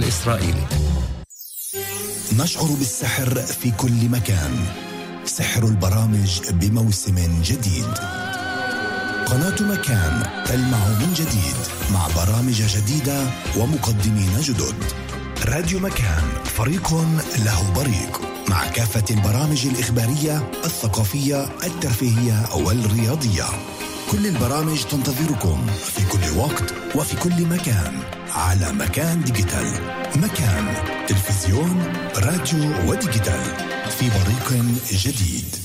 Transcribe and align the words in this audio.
الإسرائيلي. 0.00 0.66
نشعر 2.38 2.66
بالسحر 2.66 3.34
في 3.34 3.70
كل 3.70 4.08
مكان. 4.08 4.66
سحر 5.24 5.64
البرامج 5.64 6.40
بموسم 6.50 7.42
جديد. 7.42 7.94
قناة 9.26 9.62
مكان 9.62 10.44
تلمع 10.46 10.88
من 10.88 11.14
جديد 11.14 11.56
مع 11.92 12.08
برامج 12.16 12.62
جديدة 12.62 13.30
ومقدمين 13.56 14.40
جدد. 14.40 14.74
راديو 15.44 15.78
مكان 15.78 16.24
فريق 16.44 16.94
له 17.44 17.72
بريق 17.72 18.20
مع 18.48 18.66
كافة 18.66 19.04
البرامج 19.10 19.66
الإخبارية 19.66 20.50
الثقافية 20.64 21.44
الترفيهية 21.44 22.54
والرياضية. 22.54 23.44
كل 24.10 24.26
البرامج 24.26 24.84
تنتظركم 24.84 25.66
في 25.66 26.06
كل 26.08 26.38
وقت 26.38 26.96
وفي 26.96 27.16
كل 27.16 27.46
مكان 27.46 28.02
على 28.30 28.72
مكان 28.72 29.22
digital. 29.24 29.66
مكان 30.16 30.74
تلفزيون 31.06 31.92
راديو 32.16 32.90
و 32.90 32.97
digital 32.97 33.44
في 33.90 34.10
بريق 34.10 34.64
جديد. 34.92 35.56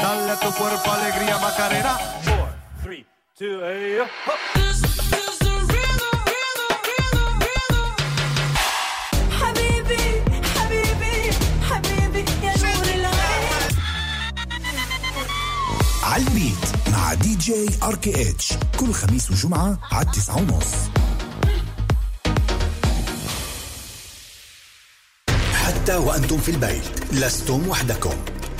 Dale 0.00 0.36
tu 0.42 0.50
cuerpo 0.58 0.90
alegría 0.92 1.36
Macarena. 1.38 1.94
4, 2.26 2.54
3, 2.84 3.06
2, 3.34 4.06
J 17.48 17.68
R 17.82 17.94
K 17.94 18.30
H. 18.30 18.52
كل 18.76 18.92
خميس 18.92 19.30
وجمعة 19.30 19.78
على 19.92 20.06
التسعة 20.06 20.36
ونص. 20.36 20.74
حتى 25.52 25.96
وأنتم 25.96 26.38
في 26.38 26.50
البيت 26.50 27.12
لستم 27.12 27.68
وحدكم. 27.68 28.14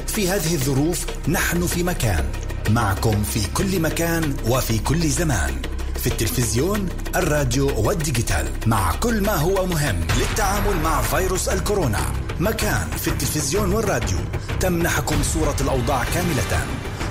في 0.06 0.28
هذه 0.28 0.54
الظروف 0.54 1.06
نحن 1.28 1.66
في 1.66 1.82
مكان. 1.82 2.24
معكم 2.70 3.22
في 3.22 3.46
كل 3.54 3.80
مكان 3.80 4.36
وفي 4.46 4.78
كل 4.78 5.08
زمان. 5.08 5.62
في 6.00 6.06
التلفزيون 6.06 6.88
الراديو 7.16 7.80
وال 7.80 7.95
digital. 7.95 8.52
مع 8.66 8.92
كل 8.92 9.22
ما 9.22 9.34
هو 9.34 9.66
مهم 9.66 10.06
للتعامل 10.18 10.76
مع 10.82 11.02
فيروس 11.02 11.48
الكورونا. 11.48 12.12
مكان 12.40 12.90
في 12.90 13.08
التلفزيون 13.08 13.72
والراديو. 13.72 14.18
تمنحكم 14.60 15.22
صورة 15.22 15.56
الأوضاع 15.60 16.04
كاملة. 16.04 16.66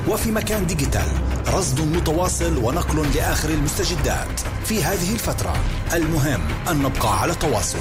وفي 0.08 0.32
مكان 0.32 0.68
digital. 0.68 1.27
رصد 1.54 1.82
متواصل 1.82 2.58
ونقل 2.58 3.12
لآخر 3.16 3.50
المستجدات 3.50 4.40
في 4.66 4.84
هذه 4.84 5.14
الفترة. 5.14 5.58
المهم 5.94 6.42
أن 6.70 6.78
نبقى 6.84 7.22
على 7.22 7.36
تواصل. 7.36 7.80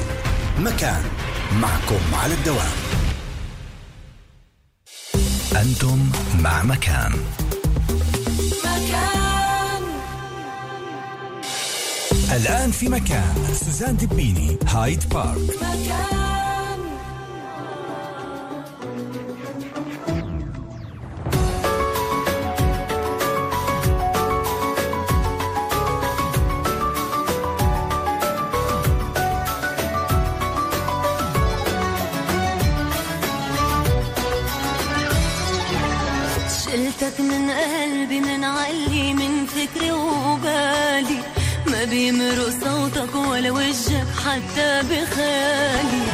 مكان 0.59 1.05
معكم 1.53 2.15
على 2.23 2.35
الدوام. 2.35 2.73
أنتم 5.57 6.11
مع 6.41 6.63
مكان. 6.63 7.13
مكان. 8.65 9.83
الآن 12.33 12.71
في 12.71 12.89
مكان. 12.89 13.35
سوزان 13.65 13.97
دبيني 13.97 14.59
هايد 14.67 15.09
بارك. 15.09 15.57
مكان. 15.57 16.36
ما 41.87 41.93
بيمر 41.93 42.51
صوتك 42.65 43.15
ولا 43.15 43.51
وجهك 43.51 44.07
حتى 44.27 44.83
بخيالي. 44.91 46.05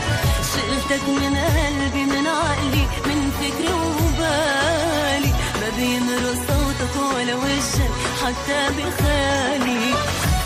شلتك 0.52 1.08
من 1.08 1.36
قلبي 1.36 2.04
من 2.04 2.26
عقلي 2.26 2.84
من 3.06 3.30
فكري 3.40 3.72
وبالي. 3.72 5.32
ما 5.60 5.68
بيمر 5.76 6.24
صوتك 6.48 6.94
ولا 7.14 7.34
وجهك 7.34 7.92
حتى 8.22 8.60
بخيالي. 8.76 9.94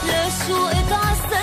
لا 0.06 0.22
شو 0.46 0.66
اتعذب 0.66 1.35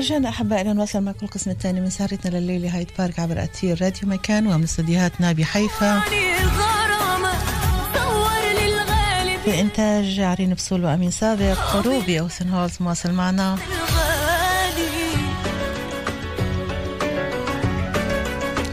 رجعنا 0.00 0.28
أحبائنا 0.28 0.72
نواصل 0.72 1.00
معكم 1.00 1.26
القسم 1.26 1.50
الثاني 1.50 1.80
من 1.80 1.90
سهرتنا 1.90 2.38
لليلة 2.38 2.76
هايد 2.76 2.90
بارك 2.98 3.18
عبر 3.18 3.42
أثير 3.42 3.82
راديو 3.82 4.08
مكان 4.08 4.46
ومن 4.46 4.62
استديوهاتنا 4.62 5.32
بحيفا. 5.32 5.86
يعني 5.86 6.36
غرامك 6.36 7.38
صور 7.94 8.62
للغالب 8.62 9.40
في 9.44 9.60
إنتاج 9.60 10.20
عرين 10.20 10.54
بسول 10.54 10.84
وأمين 10.84 11.10
سابق 11.10 11.76
روبي 11.76 12.20
أوسن 12.20 12.48
هولز 12.48 12.72
مواصل 12.80 13.12
معنا. 13.12 13.58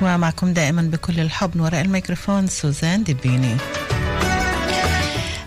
ومعكم 0.01 0.53
دائما 0.53 0.81
بكل 0.81 1.19
الحب 1.19 1.59
وراء 1.59 1.81
الميكروفون 1.81 2.47
سوزان 2.47 3.03
دبيني 3.03 3.57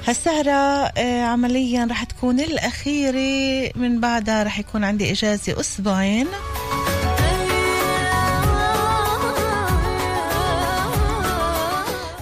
هالسهرة 0.06 0.52
آه، 0.96 1.22
عمليا 1.22 1.88
رح 1.90 2.04
تكون 2.04 2.40
الأخيرة 2.40 3.72
من 3.76 4.00
بعدها 4.00 4.42
رح 4.42 4.58
يكون 4.58 4.84
عندي 4.84 5.12
إجازة 5.12 5.60
أسبوعين. 5.60 6.26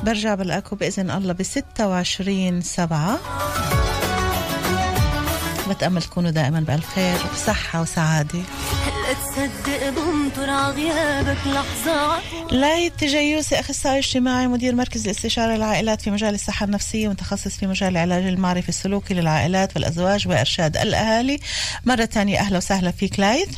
برجع 0.02 0.34
بلاقوا 0.34 0.78
بإذن 0.78 1.10
الله 1.10 1.32
ب 1.32 1.42
26 1.42 2.60
سبعة. 2.62 3.18
بتأمل 5.68 6.02
تكونوا 6.02 6.30
دائما 6.30 6.60
بألف 6.60 6.94
خير 6.94 7.18
وصحة 7.32 7.82
وسعادة. 7.82 8.38
لا 8.38 9.14
تصدق 9.14 9.88
بنطر 9.88 10.50
عغيابك 10.50 11.36
لحظة 11.46 12.18
لايت 12.50 12.92
تجيوسي 13.00 13.60
أخصائي 13.60 13.98
اجتماعي 13.98 14.46
مدير 14.46 14.74
مركز 14.74 15.04
الاستشارة 15.04 15.56
للعائلات 15.56 16.02
في 16.02 16.10
مجال 16.10 16.34
الصحة 16.34 16.64
النفسية 16.66 17.08
ومتخصص 17.08 17.56
في 17.56 17.66
مجال 17.66 17.90
العلاج 17.90 18.24
المعرفي 18.24 18.68
السلوكي 18.68 19.14
للعائلات 19.14 19.76
والأزواج 19.76 20.28
وإرشاد 20.28 20.76
الأهالي. 20.76 21.40
مرة 21.84 22.04
ثانية 22.04 22.40
أهلا 22.40 22.56
وسهلا 22.56 22.90
فيك 22.90 23.20
لايت. 23.20 23.48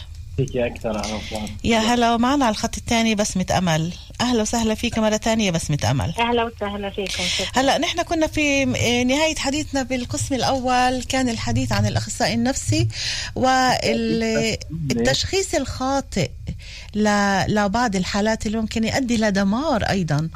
أهلا 0.40 1.14
وسهلا. 1.14 1.48
يا 1.64 1.78
هلا 1.78 2.14
ومعنا 2.14 2.44
على 2.44 2.52
الخط 2.52 2.76
الثاني 2.76 3.14
بسمة 3.14 3.46
أمل. 3.58 3.92
أهلا 4.20 4.42
وسهلا 4.42 4.74
فيك 4.74 4.98
مرة 4.98 5.16
ثانية 5.16 5.50
بسمة 5.50 5.78
أمل 5.90 6.12
أهلا 6.18 6.44
وسهلا 6.44 6.90
فيكم 6.90 7.22
شكرا. 7.22 7.46
هلا 7.60 7.78
نحن 7.78 8.02
كنا 8.02 8.26
في 8.26 8.64
نهاية 9.04 9.36
حديثنا 9.36 9.82
بالقسم 9.82 10.34
الأول. 10.34 11.02
كان 11.02 11.28
الحديث 11.28 11.72
عن 11.72 11.86
الأخصائي 11.86 12.34
النفسي 12.34 12.88
والتشخيص 14.80 15.54
الخاطئ 15.54 16.30
ل- 16.94 17.44
لبعض 17.54 17.96
الحالات 17.96 18.46
اللي 18.46 18.58
ممكن 18.58 18.84
يؤدي 18.84 19.16
لدمار 19.16 19.82
أيضا. 19.82 20.28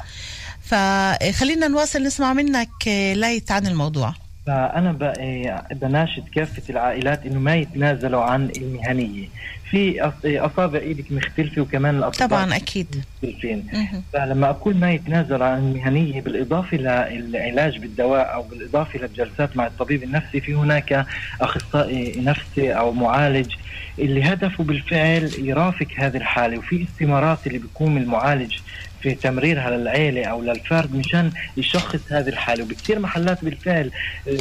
فخلينا 0.63 1.67
نواصل 1.67 2.03
نسمع 2.03 2.33
منك 2.33 2.69
ليت 3.13 3.51
عن 3.51 3.67
الموضوع. 3.67 4.13
فأنا 4.47 4.91
ب- 4.91 5.77
بناشد 5.79 6.23
كافة 6.35 6.61
العائلات 6.69 7.25
إنه 7.25 7.39
ما 7.39 7.55
يتنازلوا 7.55 8.23
عن 8.23 8.49
المهنية. 8.57 9.27
في 9.71 10.01
أص- 10.01 10.25
أصابع 10.25 10.79
إيدك 10.79 11.11
مختلفة 11.11 11.61
وكمان 11.61 11.97
الاطباء 11.97 12.27
طبعا 12.29 12.55
أكيد. 12.55 13.03
مختلفين. 13.23 13.65
فلما 14.13 14.49
أقول 14.49 14.77
ما 14.77 14.91
يتنازل 14.91 15.43
عن 15.43 15.57
المهنية 15.57 16.21
بالإضافة 16.21 16.77
للعلاج 16.77 17.77
بالدواء 17.77 18.33
أو 18.33 18.43
بالإضافة 18.43 18.99
للجلسات 18.99 19.57
مع 19.57 19.67
الطبيب 19.67 20.03
النفسي 20.03 20.41
في 20.41 20.53
هناك 20.53 21.05
أخصائي 21.41 22.21
نفسي 22.21 22.71
أو 22.73 22.91
معالج 22.91 23.51
اللي 23.99 24.23
هدفه 24.23 24.63
بالفعل 24.63 25.31
يرافق 25.39 25.87
هذه 25.97 26.17
الحالة 26.17 26.57
وفي 26.57 26.83
استمارات 26.83 27.47
اللي 27.47 27.57
بيقوم 27.57 27.97
المعالج 27.97 28.57
في 29.05 29.15
تمريرها 29.15 29.69
للعيلة 29.69 30.25
أو 30.25 30.41
للفرد 30.41 30.95
مشان 30.95 31.31
يشخص 31.57 31.99
هذه 32.09 32.29
الحالة. 32.29 32.63
وبكثير 32.63 32.99
محلات 32.99 33.45
بالفعل 33.45 33.91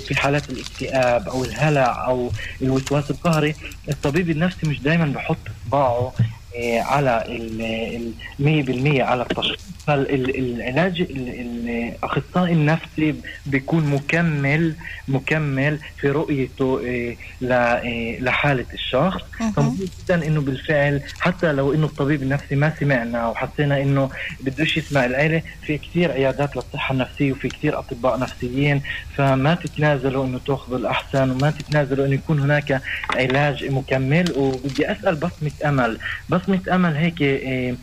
في 0.06 0.14
حالات 0.14 0.50
الاكتئاب 0.50 1.28
أو 1.28 1.44
الهلع 1.44 2.06
أو 2.06 2.30
الوسواس 2.62 3.10
القهري 3.10 3.54
الطبيب 3.88 4.30
النفسي 4.30 4.66
مش 4.68 4.80
دائما 4.80 5.06
بحط 5.06 5.36
آه، 5.72 6.12
على 6.62 7.24
ال 7.28 8.12
100% 8.38 9.00
على 9.02 9.22
التشخيص. 9.22 9.74
فالعلاج 9.86 11.00
الاخصائي 11.10 12.52
النفسي 12.52 13.14
بيكون 13.46 13.86
مكمل 13.86 14.74
مكمل 15.08 15.78
في 16.00 16.10
رؤيته 16.10 16.80
آه، 16.86 17.16
آه، 17.54 18.18
لحالة 18.20 18.66
الشخص. 18.74 19.22
فمهم 19.56 19.78
جدا 19.80 20.26
إنه 20.26 20.40
بالفعل 20.40 21.02
حتى 21.20 21.52
لو 21.52 21.74
إنه 21.74 21.86
الطبيب 21.86 22.22
النفسي 22.22 22.56
ما 22.56 22.72
سمعنا 22.80 23.28
وحسينا 23.28 23.82
إنه 23.82 24.10
بدوش 24.40 24.76
يسمع 24.76 25.04
العيلة 25.04 25.42
في 25.62 25.78
كثير 25.78 26.12
عيادات 26.12 26.56
للصحة 26.56 26.92
النفسية 26.92 27.32
وفي 27.32 27.48
كثير 27.48 27.78
أطباء 27.78 28.20
نفسيين. 28.20 28.82
فما 29.16 29.54
تتنازلوا 29.54 30.24
إنه 30.24 30.40
تاخذوا 30.46 30.78
الأحسن 30.78 31.30
وما 31.30 31.50
تتنازلوا 31.50 32.06
إنه 32.06 32.14
يكون 32.14 32.40
هناك 32.40 32.82
علاج 33.14 33.64
مكمل. 33.64 34.32
وبدي 34.36 34.92
أسأل 34.92 35.14
بصمة 35.14 35.52
أمل 35.64 35.98
بصمه 36.44 36.74
امل 36.74 36.96
هيك 36.96 37.22
آه، 37.22 37.76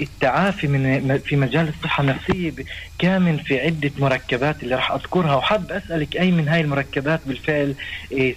التعافي 0.00 0.66
من 0.68 1.18
في 1.18 1.36
مجال 1.36 1.68
الصحة 1.68 2.02
النفسية 2.02 2.54
كامن 2.98 3.38
في 3.38 3.60
عدة 3.60 3.90
مركبات 3.98 4.62
اللي 4.62 4.74
راح 4.74 4.92
أذكرها. 4.92 5.34
وحاب 5.34 5.72
أسألك 5.72 6.16
أي 6.16 6.30
من 6.30 6.48
هاي 6.48 6.60
المركبات 6.60 7.20
بالفعل 7.26 7.74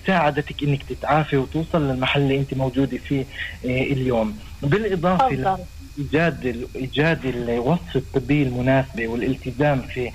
ساعدتك 0.07 0.63
إنك 0.63 0.83
تتعافي 0.83 1.37
وتوصل 1.37 1.81
للمحل 1.89 2.21
اللي 2.21 2.37
أنت 2.37 2.53
موجودة 2.53 2.97
فيه 2.97 3.25
اليوم. 3.65 4.37
بالإضافة 4.61 5.57
ايجاد 5.97 6.67
إيجاد 6.75 7.25
الوصف 7.25 7.95
الطبي 7.95 8.43
المناسبه 8.43 9.07
والالتزام 9.07 9.81
في 9.81 10.11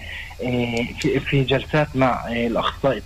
في 1.00 1.20
في 1.20 1.42
جلسات 1.44 1.96
مع 1.96 2.28
الأخصائي. 2.32 3.02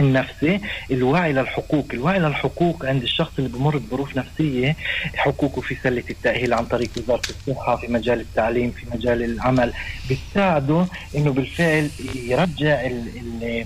النفسي 0.00 0.60
الوعي 0.90 1.32
للحقوق. 1.32 1.86
الوعي 1.92 2.18
للحقوق 2.18 2.86
عند 2.86 3.02
الشخص 3.02 3.32
اللي 3.38 3.50
بمر 3.50 3.76
بظروف 3.78 4.16
نفسية 4.16 4.76
حقوقه 5.16 5.60
في 5.60 5.76
سلة 5.82 6.04
التأهيل 6.10 6.54
عن 6.54 6.64
طريق 6.64 6.90
وزارة 6.96 7.22
الصحة 7.30 7.76
في 7.76 7.86
مجال 7.92 8.20
التعليم 8.20 8.70
في 8.70 8.86
مجال 8.96 9.24
العمل. 9.24 9.72
بتساعده 10.10 10.86
إنه 11.16 11.32
بالفعل 11.32 11.90
يرجع 12.14 12.86
ال 12.86 13.08
ال 13.16 13.64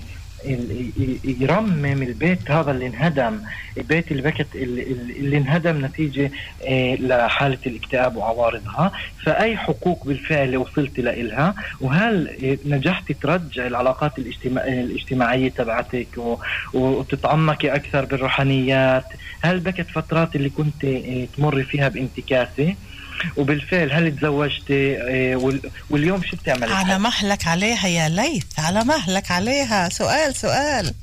يرمم 1.41 2.03
البيت 2.03 2.51
هذا 2.51 2.71
اللي 2.71 2.87
انهدم 2.87 3.39
البيت 3.77 4.11
اللي 4.11 4.21
بكت 4.21 4.47
اللي 4.55 5.37
انهدم 5.37 5.85
نتيجة 5.85 6.31
آه، 6.67 6.95
لحالة 6.95 7.57
الاكتئاب 7.65 8.15
وعوارضها. 8.15 8.91
فأي 9.25 9.57
حقوق 9.57 10.07
بالفعل 10.07 10.57
وصلت 10.57 10.99
لإلها 10.99 11.55
وهل 11.81 12.37
نجحت 12.65 13.11
ترجع 13.11 13.67
العلاقات 13.67 14.11
الاجتماعية 14.19 15.49
تبعتك 15.49 16.07
وتتعمقي 16.73 17.75
أكثر 17.75 18.05
بالروحانيات؟ 18.05 19.05
هل 19.41 19.59
بكت 19.59 19.87
فترات 19.89 20.35
اللي 20.35 20.49
كنت 20.49 20.85
آه، 20.85 21.27
تمر 21.37 21.63
فيها 21.63 21.87
بانتكاسة؟ 21.87 22.75
وبالفعل 23.37 23.91
هل 23.91 24.15
تزوجت 24.17 24.71
آه، 24.71 25.59
واليوم 25.89 26.23
شو 26.23 26.37
بتعمل 26.37 26.71
على 26.73 26.99
مهلك 26.99 27.47
عليها 27.47 27.87
يا 27.87 28.09
ليث 28.09 28.59
على 28.59 28.83
مهلك 28.83 29.31
عليها. 29.31 29.89
سؤال 29.89 30.35
سؤال. 30.35 30.93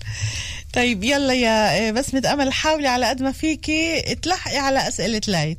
طيب 0.73 1.05
يلا 1.05 1.35
يا 1.35 1.89
آه، 1.89 1.91
بسمة 1.91 2.33
أمل 2.33 2.53
حاولي 2.53 2.89
على 2.89 3.07
قد 3.07 3.23
ما 3.23 3.33
فيكي 3.33 4.01
تلحقي 4.15 4.59
على 4.59 4.89
أسئلة 4.89 5.21
ليث. 5.29 5.59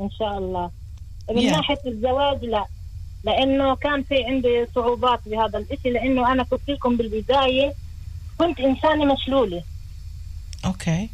إن 0.00 0.10
شاء 0.18 0.38
الله. 0.38 0.70
من 1.30 1.48
yeah. 1.48 1.52
ناحية 1.52 1.78
الزواج 1.86 2.44
لا. 2.44 2.66
لأنه 3.24 3.76
كان 3.76 4.02
في 4.02 4.24
عندي 4.24 4.66
صعوبات 4.74 5.20
بهذا 5.26 5.58
الإشي 5.58 5.90
لأنه 5.90 6.32
أنا 6.32 6.42
قلت 6.42 6.68
لكم 6.68 6.96
بالبداية 6.96 7.72
كنت 8.38 8.60
إنسانة 8.60 9.14
مشلولة. 9.14 9.62
أوكي 10.64 11.08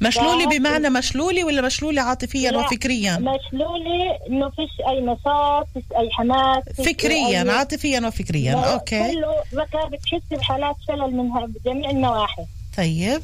مشلولة 0.00 0.46
بمعنى 0.46 0.90
مشلولة 0.90 1.44
ولا 1.44 1.62
مشلولة 1.62 2.02
عاطفيا 2.02 2.50
لا 2.50 2.58
وفكريا؟ 2.58 3.16
مشلولة 3.16 4.18
إنه 4.28 4.50
فيش 4.50 4.70
أي 4.88 5.00
نشاط 5.00 5.66
فيش 5.74 5.84
أي 5.96 6.10
حماس 6.12 6.64
فكريا 6.86 7.42
أي... 7.42 7.50
عاطفيا 7.50 8.00
وفكريا. 8.06 8.54
okay. 8.54 9.12
كله 9.12 9.34
ذكر 9.54 9.86
بتحس 9.86 10.38
بحالات 10.38 10.76
شلل 10.88 11.16
من 11.16 11.30
جميع 11.64 11.90
النواحي. 11.90 12.42
طيب. 12.76 13.22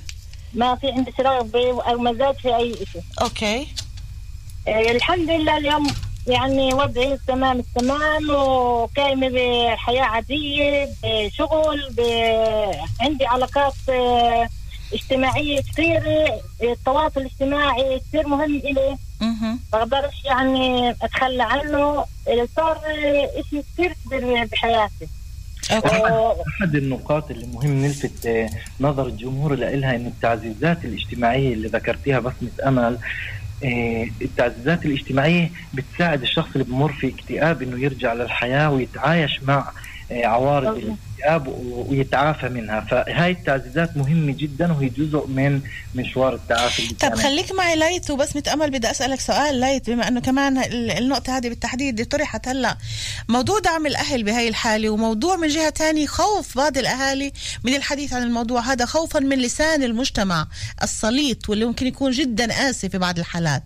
ما 0.55 0.75
في 0.75 0.91
عندي 0.91 1.13
رغبة 1.21 1.83
أو 1.83 1.99
مزاج 1.99 2.35
في 2.35 2.57
أي 2.57 2.75
شيء 2.93 3.03
okay. 3.23 3.67
آه 4.69 4.91
الحمد 4.91 5.31
لله 5.31 5.57
اليوم 5.57 5.87
يعني 6.27 6.75
وضعي 6.75 7.19
تمام 7.29 7.59
التمام 7.59 8.31
وقايمة 8.31 9.29
بحياة 9.29 10.03
عادية 10.03 10.89
بشغل 11.03 11.91
ب... 11.91 12.01
عندي 13.01 13.27
علاقات 13.27 13.75
آه 13.89 14.49
اجتماعية 14.95 15.61
كثير 15.61 16.03
التواصل 16.63 17.21
الاجتماعي 17.21 18.01
كثير 18.09 18.29
مهم 18.29 18.57
إلي. 18.57 18.97
ما 19.73 19.85
بقدرش 19.85 20.25
يعني 20.25 20.91
أتخلى 20.91 21.43
عنه. 21.43 22.05
صار 22.57 22.81
شيء 23.51 23.63
كثير 23.73 23.95
كبير 24.07 24.45
بحياتي. 24.45 25.09
أحد 26.61 26.75
النقاط 26.75 27.31
اللي 27.31 27.47
مهم 27.47 27.85
نلفت 27.85 28.29
نظر 28.81 29.07
الجمهور 29.07 29.55
لها 29.55 29.97
انه 29.97 30.09
التعزيزات 30.09 30.85
الاجتماعية 30.85 31.55
اللي 31.55 31.69
ذكرتيها 31.69 32.19
بسمه 32.19 32.51
أمل 32.67 32.99
آه، 33.65 34.07
التعزيزات 34.23 34.85
الاجتماعية 34.87 35.51
بتساعد 35.75 36.23
الشخص 36.23 36.49
اللي 36.53 36.65
بمر 36.65 36.93
في 36.93 37.09
اكتئاب 37.09 37.63
إنه 37.63 37.81
يرجع 37.85 38.13
للحياة 38.13 38.71
ويتعايش 38.71 39.43
مع 39.43 39.59
آه، 39.59 39.73
عوارض 40.25 40.77
الاكتئاب 40.77 41.55
ويتعافى 41.89 42.49
منها. 42.49 42.81
فهاي 42.81 43.31
التعزيزات 43.31 43.97
مهمة 43.97 44.33
جدا 44.33 44.73
وهي 44.73 44.89
جزء 44.89 45.27
من 45.27 45.61
مشوار 45.95 46.35
التعافي 46.35 46.95
طب 46.95 47.15
خليك 47.15 47.53
معي 47.53 47.77
ليت 47.77 48.11
وبس 48.11 48.37
متأمل 48.37 48.71
بدي 48.71 48.91
أسألك 48.91 49.21
سؤال 49.21 49.61
ليت 49.61 49.91
بما 49.91 50.09
أنه 50.09 50.21
كمان 50.21 50.59
النقطة 50.73 51.37
هذه 51.37 51.49
بالتحديد 51.49 52.07
طرحت 52.07 52.49
هلأ. 52.49 52.77
موضوع 53.29 53.59
دعم 53.59 53.87
الأهل 53.87 54.23
بهاي 54.23 54.49
الحالة 54.49 54.91
وموضوع 54.91 55.37
من 55.37 55.49
جهة 55.49 55.71
تانية 55.71 56.07
خوف 56.07 56.57
بعض 56.57 56.79
الأهالي 56.79 57.33
من 57.65 57.75
الحديث 57.75 58.13
عن 58.13 58.23
الموضوع 58.23 58.61
هذا 58.61 58.87
خوفا 58.87 59.21
من 59.21 59.39
لسان 59.39 59.83
المجتمع 59.83 60.47
السليط 60.83 61.49
واللي 61.49 61.65
ممكن 61.65 61.87
يكون 61.87 62.11
جدا 62.11 62.53
قاسي 62.53 62.89
في 62.89 62.99
بعض 62.99 63.19
الحالات. 63.19 63.63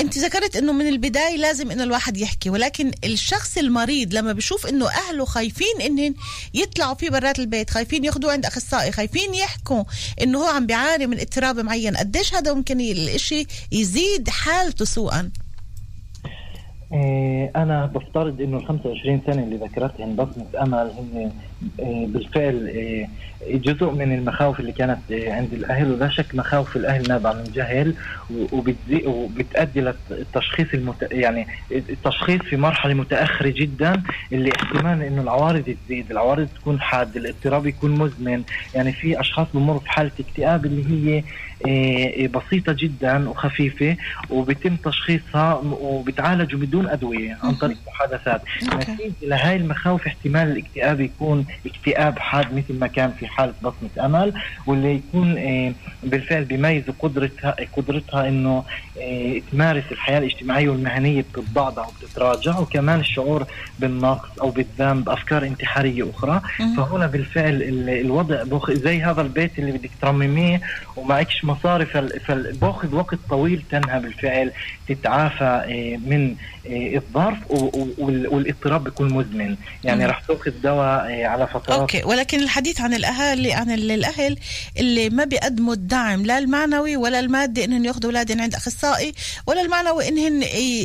انت 0.00 0.18
ذكرت 0.18 0.56
انه 0.56 0.72
من 0.72 0.88
البداية 0.88 1.36
لازم 1.36 1.70
انه 1.70 1.84
الواحد 1.84 2.16
يحكي 2.16 2.50
ولكن 2.50 2.90
الشخص 3.04 3.58
المريض 3.58 4.14
لما 4.14 4.32
بشوف 4.32 4.66
انه 4.66 4.88
اهله 4.88 5.24
خايفين 5.24 5.80
انهم 5.80 6.14
يطلعوا 6.54 6.94
فيه 6.94 7.10
برات 7.10 7.38
البيت 7.38 7.70
خايفين 7.70 8.04
ياخذوه 8.04 8.32
عند 8.32 8.46
اخصائي 8.46 8.92
خايفين 8.92 9.34
يحكوا 9.34 9.84
انه 10.22 10.38
هو 10.38 10.48
عم 10.48 10.66
بيعاني 10.66 11.06
من 11.06 11.20
اضطراب 11.20 11.60
معين 11.60 11.96
قديش 11.96 12.34
هذا 12.34 12.52
ممكن 12.52 12.80
الإشي 12.80 13.46
يزيد 13.72 14.28
حالته 14.28 14.84
سوءا؟ 14.84 15.30
إيه، 16.92 17.50
أنا 17.56 17.86
بفترض 17.86 18.40
إنه 18.40 18.56
ال 18.58 18.66
25 18.66 19.20
سنة 19.26 19.42
اللي 19.44 19.56
ذكرتهم 19.56 20.16
بصمة 20.16 20.46
أمل 20.62 20.74
هن 20.98 21.32
إيه، 21.80 22.06
بالفعل 22.06 22.66
إيه، 22.66 23.08
جزء 23.50 23.90
من 23.90 24.12
المخاوف 24.18 24.60
اللي 24.60 24.72
كانت 24.72 24.98
عند 25.10 25.52
الأهل 25.52 25.92
ولا 25.92 26.08
شك 26.10 26.34
مخاوف 26.34 26.76
الأهل 26.76 27.08
نابعه 27.08 27.32
من 27.32 27.44
جهل 27.44 27.94
وبتؤدي 29.06 29.80
للتشخيص 29.80 30.66
المت... 30.74 31.08
يعني 31.12 31.46
التشخيص 31.72 32.40
في 32.40 32.56
مرحلة 32.56 32.94
متأخرة 32.94 33.48
جدا 33.48 34.02
اللي 34.32 34.50
احتمال 34.56 35.02
إنه 35.02 35.22
العوارض 35.22 35.76
تزيد، 35.86 36.10
العوارض 36.10 36.48
تكون 36.48 36.80
حادة، 36.80 37.20
الاضطراب 37.20 37.66
يكون 37.66 37.90
مزمن، 37.90 38.42
يعني 38.74 38.92
في 38.92 39.20
أشخاص 39.20 39.46
بمروا 39.54 39.80
في 39.80 39.88
حالة 39.90 40.12
اكتئاب 40.20 40.66
اللي 40.66 40.84
هي 41.16 41.24
بسيطة 42.34 42.72
جدا 42.72 43.28
وخفيفة 43.28 43.96
وبيتم 44.30 44.76
تشخيصها 44.76 45.54
وبتعالجوا 45.64 46.60
بدون 46.60 46.88
أدوية 46.88 47.38
عن 47.42 47.54
طريق 47.54 47.76
محادثات. 47.86 48.42
نتيجة 48.74 49.12
لهي 49.22 49.56
المخاوف 49.56 50.06
احتمال 50.06 50.50
الاكتئاب 50.50 51.00
يكون 51.00 51.46
اكتئاب 51.66 52.18
حاد 52.18 52.54
مثل 52.54 52.78
ما 52.78 52.86
كان 52.86 53.12
في 53.20 53.26
حالة 53.26 53.54
بصمة 53.62 54.06
أمل 54.06 54.32
واللي 54.66 54.94
يكون 54.94 55.38
آه، 55.38 55.72
بالفعل 56.02 56.44
بيميز 56.44 56.82
قدرتها 57.00 57.56
قدرتها 57.76 58.28
إنه 58.28 58.64
آه، 59.02 59.40
تمارس 59.52 59.84
الحياة 59.92 60.18
الاجتماعية 60.18 60.68
والمهنية 60.68 61.22
بتتضعضع 61.32 61.86
وبتتراجع 61.86 62.58
وكمان 62.58 63.00
الشعور 63.00 63.46
بالنقص 63.78 64.38
أو 64.40 64.50
بالذنب 64.50 65.08
افكار 65.08 65.42
انتحارية 65.42 66.10
أخرى. 66.10 66.40
فهنا 66.76 67.06
بالفعل 67.06 67.62
الوضع 67.88 68.44
زي 68.70 69.02
هذا 69.02 69.22
البيت 69.22 69.58
اللي 69.58 69.72
بدك 69.72 69.90
ترمميه 70.02 70.60
ومعكش 70.96 71.44
مصاري 71.52 71.86
فباخذ 72.26 72.94
وقت 72.94 73.18
طويل 73.30 73.62
تنها 73.70 73.98
بالفعل 73.98 74.52
تتعافى 74.88 75.44
آه، 75.44 76.08
من 76.10 76.36
آه، 76.66 76.96
الظرف 76.96 77.38
والاضطراب 78.32 78.84
بيكون 78.84 79.12
مزمن. 79.12 79.56
يعني. 79.84 80.06
رح 80.06 80.20
تاخذ 80.28 80.50
دواء 80.62 81.00
آه، 81.10 81.26
على 81.26 81.46
فترات. 81.46 81.78
أوكي. 81.78 82.02
ولكن 82.04 82.40
الحديث 82.42 82.80
عن 82.80 82.94
الأهالي 82.94 83.52
عن 83.52 83.70
ال- 83.70 83.90
الأهل 83.90 84.36
اللي 84.78 85.10
ما 85.10 85.24
بيقدموا 85.24 85.74
الدعم 85.74 86.26
لا 86.26 86.38
المعنوي 86.38 86.96
ولا 86.96 87.20
المادي 87.20 87.64
انهم 87.64 87.84
ياخذوا 87.84 88.04
اولادهم 88.10 88.40
عند 88.40 88.54
أخصائي 88.54 89.12
ولا 89.46 89.60
المعنوي 89.60 90.08
انهم 90.08 90.42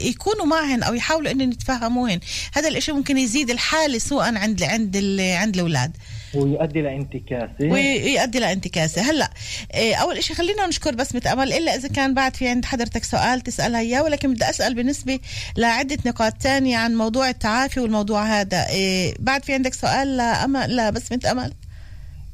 يكونوا 0.09 0.45
معهن 0.45 0.83
أو 0.83 0.93
يحاولوا 0.93 1.31
انهم 1.31 1.51
يتفهموهن. 1.51 2.19
هذا 2.53 2.67
الإشي 2.67 2.91
ممكن 2.91 3.17
يزيد 3.17 3.49
الحالة 3.49 3.97
سوءا 3.97 4.37
عند 4.39 4.63
عند 4.63 4.97
عند 5.19 5.55
الأولاد. 5.55 5.91
ويؤدي 6.33 6.81
لانتكاسة. 6.81 7.49
ويؤدي 7.61 8.39
لانتكاسة. 8.39 9.01
هلا 9.11 9.29
إيه، 9.73 9.95
أول 9.95 10.23
شيء 10.23 10.35
خلينا 10.35 10.67
نشكر 10.67 10.95
بسمه 10.95 11.21
أمل 11.33 11.53
إلا 11.53 11.75
إذا 11.75 11.87
كان 11.87 12.13
بعد 12.13 12.35
في 12.35 12.47
عند 12.47 12.65
حضرتك 12.65 13.03
سؤال 13.03 13.41
تسألها 13.41 13.79
إياه 13.79 14.03
ولكن 14.03 14.33
بدي 14.33 14.49
أسأل 14.49 14.75
بالنسبة 14.75 15.19
لعدة 15.57 15.97
نقاط 16.05 16.33
تانية 16.33 16.77
عن 16.77 16.95
موضوع 16.95 17.29
التعافي 17.29 17.79
والموضوع 17.79 18.23
هذا. 18.25 18.69
إيه، 18.69 19.13
بعد 19.19 19.43
في 19.45 19.53
عندك 19.53 19.73
سؤال 19.73 20.17
لأمل 20.17 20.75
لا 20.75 20.89
بسمه 20.89 21.19
أمل؟ 21.31 21.53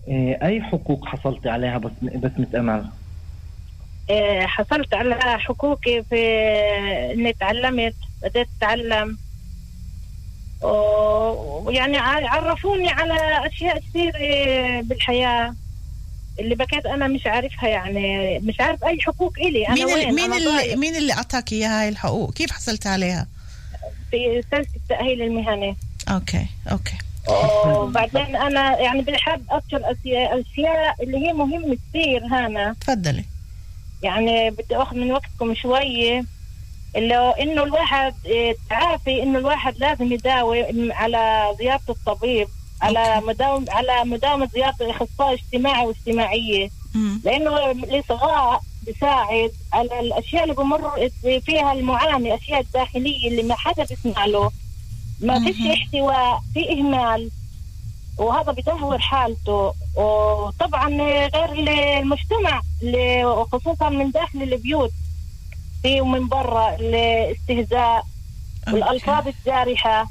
آه، 0.09 0.39
أي 0.43 0.62
حقوق 0.62 1.05
حصلت 1.05 1.47
عليها 1.47 1.77
بس 1.77 1.91
بسمة 2.01 2.47
أمل؟ 2.55 2.85
حصلت 4.47 4.93
على 4.93 5.39
حقوقي 5.39 6.03
في 6.09 6.15
إني 7.13 7.33
تعلمت 7.33 7.93
بديت 8.23 8.47
أتعلم. 8.57 9.09
و- 9.12 9.23
ويعني 10.63 11.98
عرفوني 12.27 12.89
على 12.89 13.48
أشياء 13.48 13.79
كثير 13.79 14.13
آه، 14.15 14.82
بالحياة 14.82 15.55
اللي 16.39 16.55
بكيت 16.55 16.86
أنا 16.86 17.08
مش 17.08 17.27
عارفها 17.27 17.70
يعني 17.70 18.39
مش 18.39 18.60
عارف 18.60 18.84
أي 18.84 18.98
حقوق 19.01 19.34
إلي 19.39 19.67
أنا 19.67 19.75
مين 19.75 19.86
وين؟ 19.86 20.15
مين 20.15 20.24
أنا 20.34 20.38
اللي 20.38 20.75
مين 20.75 20.96
اللي 20.96 21.13
أعطاك 21.13 21.51
إياها 21.53 21.82
هاي 21.82 21.89
الحقوق؟ 21.89 22.34
كيف 22.34 22.51
حصلت 22.51 22.88
عليها؟ 22.88 23.27
في 24.12 24.43
سلسلة 24.51 24.65
التاهيل 24.75 25.22
المهني 25.22 25.75
okay 26.10 26.45
okay. 26.72 26.93
وبعدين 27.67 28.36
أنا 28.36 28.79
يعني 28.79 29.01
بحب 29.01 29.41
اذكر 29.51 29.77
أشياء- 29.84 30.41
أشياء 30.51 31.03
اللي 31.03 31.17
هي 31.27 31.34
مهمة 31.34 31.77
كثير 31.89 32.25
هنا 32.32 32.75
تفضلي. 32.82 33.25
يعني 34.03 34.50
بدي 34.50 34.75
أخذ 34.77 34.96
من 34.98 35.12
وقتكم 35.12 35.55
شوية. 35.55 36.25
هو 36.97 37.29
إنه 37.31 37.63
الواحد 37.63 38.13
إيه، 38.25 38.55
تعافي 38.69 39.23
إنه 39.23 39.39
الواحد 39.39 39.77
لازم 39.77 40.13
يداوم 40.13 40.91
على 40.91 41.55
زيارة 41.59 41.81
الطبيب 41.89 42.47
على 42.81 43.21
مداوم 43.27 43.65
على 43.69 44.03
مداومه 44.05 44.50
زيارة 44.53 44.75
الأخصائي 44.81 45.33
اجتماعي 45.33 45.85
واجتماعيه 45.85 46.69
مم. 46.95 47.21
لأنه 47.23 47.71
الإصغاء 47.71 48.62
بيساعد 48.85 49.51
على 49.73 50.00
الأشياء 50.00 50.43
اللي 50.43 50.55
بمر 50.55 51.09
فيها 51.45 51.73
المعاناه 51.73 52.17
الاشياء 52.17 52.59
الداخلية 52.59 53.27
اللي 53.27 53.43
ما 53.43 53.55
حدا 53.55 53.83
بيسمع 53.85 54.25
له. 54.25 54.51
ما 55.21 55.39
فيش. 55.39 55.55
احتواء 55.67 56.39
في 56.53 56.71
إهمال 56.71 57.29
وهذا 58.17 58.51
بدهور 58.51 59.00
حالته. 59.00 59.73
وطبعا 59.95 60.89
غير 61.35 61.51
المجتمع 62.00 62.62
وخصوصا 63.25 63.89
من 63.89 64.12
داخل 64.12 64.43
البيوت. 64.43 64.91
في 65.83 66.01
ومن 66.01 66.27
برا 66.27 66.75
الاستهزاء 66.75 68.05
والالفاظ 68.73 69.27
الجارحة. 69.27 70.09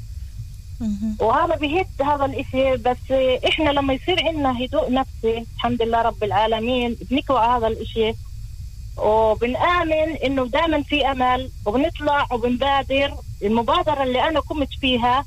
وهذا 1.19 1.55
بيهد 1.55 1.87
هذا 2.01 2.25
الإشي 2.25 2.75
بس 2.77 3.11
إحنا 3.47 3.69
لما 3.69 3.93
يصير 3.93 4.27
عندنا 4.27 4.63
هدوء 4.63 4.91
نفسي 4.91 5.45
الحمد 5.55 5.81
لله 5.81 6.01
رب 6.01 6.23
العالمين 6.23 6.97
بنكوى 7.01 7.39
هذا 7.39 7.67
الإشي. 7.67 8.13
وبنآمن 8.97 10.17
إنه 10.25 10.47
دائما 10.47 10.83
في 10.83 11.11
أمل 11.11 11.51
وبنطلع 11.65 12.27
وبنبادر. 12.31 13.13
المبادرة 13.43 14.03
اللي 14.03 14.27
أنا 14.27 14.39
قمت 14.39 14.69
فيها 14.81 15.25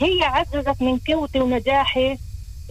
هي 0.00 0.22
عززت 0.22 0.82
من 0.82 0.98
قوتي 1.08 1.40
ونجاحي 1.40 2.18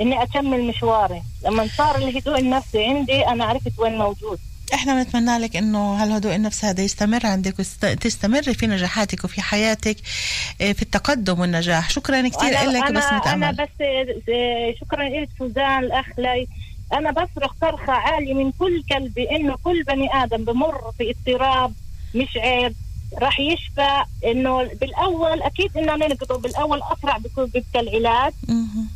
إني 0.01 0.24
أكمل 0.24 0.67
مشواري. 0.67 1.22
لما 1.45 1.67
صار 1.77 1.95
الهدوء 1.95 2.39
النفسي 2.39 2.83
عندي 2.86 3.27
أنا 3.27 3.45
عرفت 3.45 3.79
وين 3.79 3.98
موجود. 3.98 4.39
إحنا 4.74 5.03
بنتمنى 5.03 5.38
لك 5.38 5.55
انه 5.55 5.93
هالهدوء 6.03 6.36
النفسي 6.36 6.67
هذا 6.67 6.82
يستمر 6.84 7.25
عندك 7.25 7.55
وتستمر 7.60 8.41
في 8.53 8.67
نجاحاتك 8.67 9.24
وفي 9.24 9.41
حياتك 9.41 9.98
إيه، 10.62 10.74
في 10.74 10.82
التقدم 10.82 11.39
والنجاح. 11.39 11.89
شكرا 11.89 12.29
كثير 12.29 12.58
أنا- 12.58 12.63
لك 12.65 12.91
بسمة 12.91 13.34
أنا 13.34 13.50
امل 13.50 13.55
بس 13.55 13.70
آه، 13.82 14.74
شكرا 14.82 15.03
لك 15.10 15.29
سوزان 15.39 15.79
الأخ 15.84 16.05
لي. 16.17 16.48
أنا 16.93 17.12
بصرخ 17.12 17.53
صرخة 17.62 17.93
عالية 17.93 18.34
من 18.34 18.51
كل 18.51 18.84
قلبي 18.91 19.32
إنه 19.36 19.55
كل 19.63 19.84
بني 19.84 20.24
آدم 20.24 20.46
بمر 20.46 20.91
في 20.98 21.12
اضطراب 21.27 21.74
مش 22.15 22.38
عيب. 22.38 22.74
راح 23.22 23.39
يشفى 23.39 24.03
إنه 24.25 24.63
بالأول 24.63 25.41
أكيد 25.41 25.77
إنه 25.77 25.96
ننقضه 25.96 26.38
بالأول 26.38 26.82
أسرع 26.84 27.17
بيكون 27.17 27.46
بيبقى 27.46 27.79
العلاج. 27.79 28.34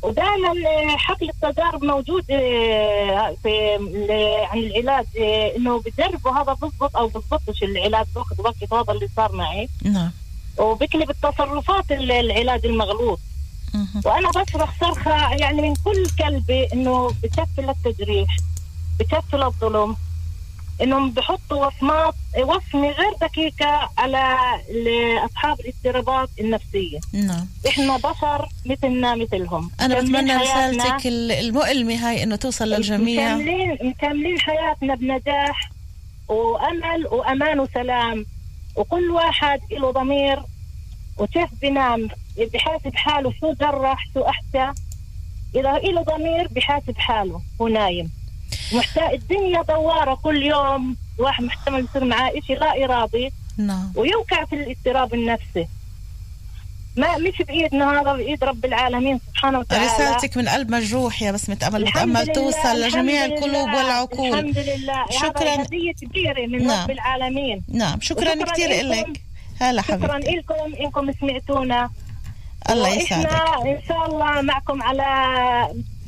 ودائما 0.04 0.50
آه، 0.50 0.98
حقل 0.98 1.30
التجارب 1.30 1.84
موجود 1.84 2.24
آه، 2.32 3.36
في 3.44 3.74
عن 4.52 4.58
العلاج 4.58 5.06
آه، 5.20 5.56
إنه 5.58 5.80
بجربوا 5.82 6.32
هذا 6.32 6.54
بالضبط 6.54 6.96
أو 6.98 7.08
بالضبطش 7.08 7.64
العلاج 7.64 8.06
بأخذ 8.16 8.42
وقت 8.42 8.74
هذا 8.74 8.94
اللي 8.94 9.08
صار 9.16 9.32
معي 9.32 9.70
نعم 9.84 10.12
وبقلب 10.58 11.10
التصرفات 11.10 11.92
ال- 11.92 12.12
العلاج 12.12 12.66
المغلوط. 12.66 13.20
وأنا 14.06 14.30
بصرخ 14.30 14.70
صرخة 14.82 15.34
يعني 15.36 15.62
من 15.62 15.74
كل 15.76 16.06
قلبي 16.26 16.68
إنه 16.74 17.08
بكفي 17.24 17.62
للتجريح 17.62 18.38
بكفي 19.00 19.38
للظلم 19.38 19.96
إنهم 20.82 21.12
بحطوا 21.12 21.66
وصمات 21.66 22.14
وصمة 22.40 22.88
غير 22.90 23.14
دقيقة 23.22 23.90
على 23.98 24.36
اصحاب 25.26 25.58
الاضطرابات 25.60 26.30
النفسية. 26.40 27.00
نعم. 27.14 27.48
إحنا 27.68 27.98
بشر 27.98 28.50
مثلنا 28.66 29.16
مثلهم. 29.16 29.72
أنا 29.82 30.02
بتمنى 30.02 30.36
رسالتك 30.36 31.08
ال- 31.08 31.32
المؤلمة 31.32 31.94
هاي 31.96 32.24
إنه 32.24 32.36
توصل 32.36 32.66
للجميع. 32.70 33.36
مكملين 33.36 33.78
مكملين 33.82 34.40
حياتنا 34.40 34.96
بنجاح 34.96 35.70
وأمل 36.28 37.08
وأمان 37.12 37.60
وسلام. 37.60 38.26
وكل 38.76 39.10
واحد 39.12 39.60
له 39.72 39.92
ضمير. 39.92 40.40
وكيف 41.18 41.50
بنام؟ 41.62 42.08
بحاسب 42.54 42.96
حاله 42.96 43.34
شو 43.42 43.54
جرح 43.54 44.06
شو 44.14 44.22
أحكى. 44.22 44.74
إذا 45.56 45.72
له 45.72 46.02
ضمير 46.02 46.48
بحاسب 46.52 46.98
حاله 46.98 47.42
هو 47.62 47.68
نايم. 47.68 48.12
محتاج 48.74 49.14
الدنيا 49.14 49.62
دوارة 49.62 50.16
كل 50.16 50.44
يوم 50.44 50.96
واحد 51.18 51.44
محتمل 51.44 51.88
يصير 51.90 52.06
معاه 52.06 52.32
شيء 52.48 52.60
لا 52.60 52.86
إرادي. 52.86 53.32
نعم. 53.58 53.92
ويوقع 53.96 54.46
في 54.46 54.56
الاضطراب 54.56 55.14
النفسي. 55.14 55.68
ما 56.96 57.18
مش 57.18 57.38
بإيدنا 57.48 58.02
هذا 58.02 58.14
بإيد 58.14 58.44
رب 58.44 58.66
العالمين 58.66 59.20
سبحانه 59.30 59.60
وتعالى. 59.60 59.86
رسالتك 59.86 60.38
من 60.38 60.50
قلب 60.50 60.72
مجروح 60.72 61.22
يا 61.22 61.32
بسمة 61.32 61.58
امل 61.68 61.86
بتامل 61.86 62.28
توصل 62.28 62.82
لجميع 62.82 63.26
القلوب 63.26 63.70
والعقول. 63.70 64.40
الحمد 64.40 64.58
لله. 64.58 65.06
شكراً. 65.10 65.64
هدية 65.64 65.94
كبيرة 66.02 66.48
من 66.48 66.68
نعم. 66.68 66.84
رب 66.84 66.92
العالمين. 66.92 67.64
نعم. 67.68 68.02
شكرا 68.02 68.32
وشكراً 68.32 68.54
كثير. 68.54 68.86
لك 68.86 69.22
هلا 69.62 69.82
شكرا 69.82 70.14
حبيبتي 70.14 70.32
لكم 70.32 70.76
إنكم 70.80 71.12
سمعتونا. 71.12 71.90
الله 72.70 72.90
يسعدك. 72.90 73.30
إن 73.66 73.80
شاء 73.88 74.06
الله 74.06 74.42
معكم 74.42 74.84
على 74.84 75.04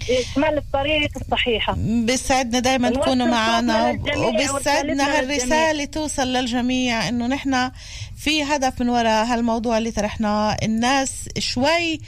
إكمال 0.09 0.57
الطريق 0.57 1.11
الصحيحة. 1.21 1.75
بيسعدنا 1.77 2.59
دائما 2.59 2.89
تكونوا 2.89 3.27
معنا 3.27 3.99
وبيسعدنا 4.17 5.19
هالرسالة 5.19 5.85
توصل 5.85 6.27
للجميع 6.27 7.09
إنه 7.09 7.27
نحن 7.27 7.71
في 8.17 8.43
هدف 8.43 8.81
من 8.81 8.89
وراء 8.89 9.25
هالموضوع 9.25 9.77
اللي 9.77 9.91
طرحناه. 9.91 10.57
الناس 10.63 11.29
شوي 11.39 11.99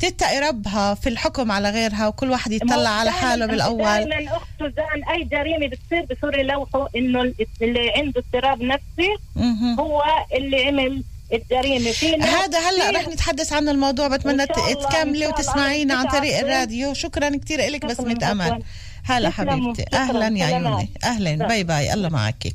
تتقي 0.00 0.38
ربها 0.40 0.94
في 0.94 1.08
الحكم 1.08 1.52
على 1.52 1.70
غيرها 1.70 2.08
وكل 2.08 2.30
واحد 2.30 2.52
يطلع 2.52 2.90
على 2.90 3.10
حاله 3.10 3.46
بالأول. 3.46 3.84
دائما 3.84 4.36
أخت 4.36 4.46
سوزان 4.58 5.04
أي 5.10 5.24
جريمة 5.24 5.66
بتصير 5.66 6.04
بصير 6.04 6.38
يلوحوا 6.38 6.86
إنه 6.96 7.32
اللي 7.62 7.90
عنده 7.96 8.22
اضطراب 8.26 8.62
نفسي. 8.62 9.16
هو 9.78 10.02
اللي 10.36 10.66
عمل 10.66 11.02
الجريمة 11.32 11.90
في 11.92 12.16
ناس 12.16 12.28
هذا 12.28 12.58
هلا 12.58 12.90
رح 12.90 13.08
نتحدث 13.08 13.52
عن 13.52 13.68
الموضوع 13.68 14.08
بتمنى 14.08 14.46
تكملي. 14.46 15.26
وتسمعينا 15.26 15.94
عن 15.94 16.06
طريق. 16.06 16.38
الراديو 16.38 16.94
شكرا 16.94 17.36
كثير 17.36 17.70
لك 17.70 17.86
بسمة 17.86 18.30
امل. 18.30 18.62
هلا. 19.04 19.30
حبيبتي. 19.30 19.84
أهلا 19.92 20.38
يا. 20.38 20.44
عيوني 20.44 20.90
أهلا. 21.04 21.46
bye 21.46 21.64
bye 21.64 21.94
الله 21.94 22.08
معك 22.08 22.46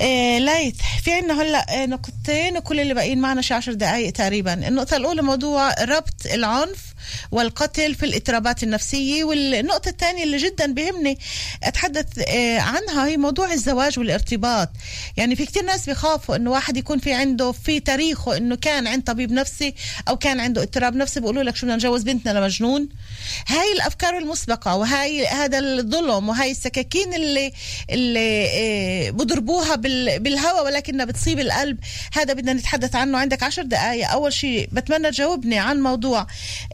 إيه 0.00 0.38
لايت 0.38 0.76
في 1.02 1.12
عنا 1.12 1.42
هلا 1.42 1.74
إيه، 1.74 1.86
نقطتين 1.86 2.56
وكل 2.56 2.80
اللي 2.80 2.94
باقيين 2.94 3.20
معنا 3.20 3.42
شي 3.42 3.54
عشر 3.54 3.72
دقائق 3.72 4.12
تقريبا 4.12 4.68
النقطة 4.68 4.96
الأولى 4.96 5.22
موضوع 5.22 5.84
ربط 5.84 6.26
العنف 6.34 6.93
والقتل 7.32 7.94
في 7.94 8.06
الاضطرابات 8.06 8.62
النفسية. 8.62 9.24
والنقطة 9.24 9.88
الثانية 9.88 10.22
اللي 10.22 10.36
جدا 10.36 10.72
بهمني 10.74 11.18
أتحدث 11.62 12.18
إيه، 12.18 12.60
عنها 12.60 13.06
هي 13.06 13.16
موضوع 13.16 13.52
الزواج 13.52 13.98
والارتباط. 13.98 14.68
يعني 15.16 15.36
في 15.36 15.46
كتير 15.46 15.64
ناس 15.64 15.86
بيخافوا 15.86 16.36
إنه 16.36 16.50
واحد 16.50 16.76
يكون 16.76 16.98
في 16.98 17.12
عنده 17.12 17.52
في 17.52 17.80
تاريخه 17.80 18.36
إنه 18.36 18.56
كان 18.56 18.86
عند 18.86 19.02
طبيب 19.02 19.32
نفسي 19.32 19.74
أو 20.08 20.16
كان 20.16 20.40
عنده 20.40 20.62
اضطراب 20.62 20.96
نفسي. 20.96 21.20
بيقولوا 21.20 21.42
لك 21.42 21.56
شو 21.56 21.66
بدنا 21.66 21.76
نجوز 21.76 22.02
بنتنا 22.02 22.38
لمجنون. 22.38 22.88
هاي 23.48 23.72
الأفكار 23.72 24.18
المسبقة 24.18 24.76
وهاي 24.76 25.26
هذا 25.26 25.58
الظلم 25.58 26.28
وهاي 26.28 26.50
السكاكين 26.50 27.14
اللي 27.14 27.52
اللي 27.90 28.18
إيه، 28.44 29.10
بضربوها 29.10 29.74
بال- 29.74 30.18
بالهواء 30.20 30.64
ولكنها 30.64 31.04
بتصيب 31.04 31.40
القلب. 31.40 31.78
هذا 32.12 32.32
بدنا 32.34 32.52
نتحدث 32.52 32.94
عنه. 32.96 33.18
عندك 33.18 33.42
عشر 33.42 33.62
دقائق 33.62 34.10
أول 34.10 34.32
شيء 34.32 34.68
بتمنى 34.72 35.10
تجاوبني 35.10 35.58
عن 35.58 35.80
موضوع 35.80 36.26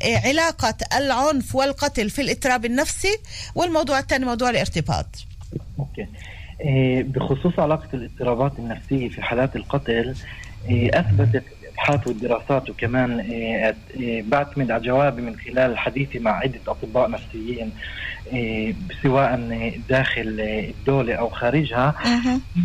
إيه، 0.02 0.16
علاقة 0.24 0.74
العنف 0.96 1.54
والقتل 1.54 2.10
في 2.10 2.22
الاضطراب 2.22 2.64
النفسي 2.64 3.18
والموضوع 3.54 3.98
الثاني 3.98 4.24
موضوع 4.24 4.50
الارتباط. 4.50 5.06
أوكي. 5.78 6.06
إيه، 6.60 7.02
بخصوص 7.02 7.58
علاقة 7.58 7.88
الاضطرابات 7.94 8.52
النفسية 8.58 9.08
في 9.08 9.22
حالات 9.22 9.56
القتل 9.56 10.14
إيه، 10.68 11.00
أثبتت 11.00 11.44
الابحاث 11.62 12.06
والدراسات 12.06 12.70
وكمان 12.70 13.20
إيه، 13.20 14.22
بعتمد 14.22 14.70
على 14.70 14.82
جوابي 14.82 15.22
من 15.22 15.36
خلال 15.36 15.78
حديثي 15.78 16.18
مع 16.18 16.30
عدة 16.30 16.60
أطباء 16.68 17.10
نفسيين. 17.10 17.72
سواء 19.02 19.40
داخل 19.88 20.36
الدولة 20.40 21.14
أو 21.14 21.28
خارجها. 21.28 21.94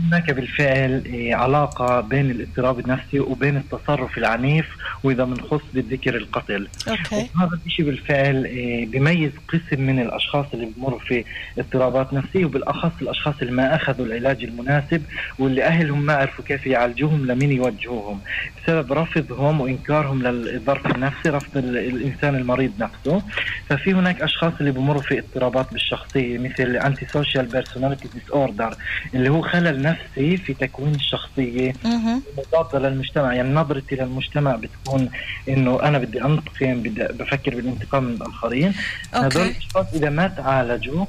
هناك 0.08 0.32
بالفعل 0.32 1.04
إيه، 1.06 1.36
علاقة 1.36 2.02
بين 2.02 2.32
الاضطراب 2.32 2.80
النفسي 2.80 3.20
وبين 3.20 3.58
التصرف 3.58 4.18
العنيف 4.18 4.66
وإذا 5.04 5.24
بنخص 5.24 5.62
بالذكر 5.74 6.16
القتل. 6.16 6.68
okay. 6.90 7.30
هذا 7.42 7.60
الشيء 7.66 7.86
بالفعل 7.86 8.46
آه، 8.46 8.86
بيميز 8.92 9.32
قسم 9.48 9.82
من 9.82 10.00
الأشخاص 10.00 10.46
اللي 10.54 10.68
بمروا 10.78 11.00
في 11.00 11.24
اضطرابات 11.60 12.14
نفسية 12.14 12.46
وبالأخص 12.46 12.92
الأشخاص 13.02 13.36
اللي 13.42 13.54
ما 13.54 13.76
أخذوا 13.76 14.06
العلاج 14.06 14.44
المناسب 14.44 15.02
واللي 15.40 15.64
أهلهم 15.64 16.02
ما 16.02 16.14
عرفوا 16.14 16.46
كيف 16.46 16.68
يعالجوهم 16.68 17.26
لمين 17.26 17.52
يوجهوهم. 17.52 18.20
بسبب 18.64 18.94
رفضهم 18.94 19.62
وإنكارهم 19.62 20.24
للظرف 20.24 20.96
النفسي 20.96 21.30
رفض 21.30 21.58
ال- 21.58 21.78
الإنسان 21.78 22.36
المريض 22.36 22.72
نفسه. 22.80 23.22
ففي 23.70 23.94
هناك 23.94 24.22
أشخاص 24.22 24.54
اللي 24.60 24.72
بمروا 24.72 25.02
في 25.02 25.20
اضطرابات 25.20 25.55
بالشخصية 25.62 26.38
مثل 26.38 26.76
antisocial 26.78 27.46
personality 27.46 28.08
disorder 28.14 28.76
اللي 29.14 29.30
هو 29.30 29.42
خلل 29.42 29.82
نفسي 29.82 30.38
في 30.38 30.54
تكوين 30.54 30.96
الشخصية 30.96 31.74
مهم. 31.86 32.22
مضادة 32.38 32.90
للمجتمع 32.90 33.34
يعني 33.34 33.54
نظرتي 33.54 33.96
للمجتمع 33.96 34.56
بتكون 34.56 35.10
إنه 35.50 35.80
أنا 35.84 35.98
بدي 35.98 36.22
أنتقم 36.26 36.74
بدي 36.84 37.04
بفكر 37.14 37.56
بالانتقام 37.56 38.04
من 38.04 38.14
الآخرين 38.14 38.74
أوكي. 39.16 39.26
هذول 39.38 39.48
الأشخاص 39.48 39.94
إذا 39.94 40.10
ما 40.10 40.28
تعالجوا 40.28 41.06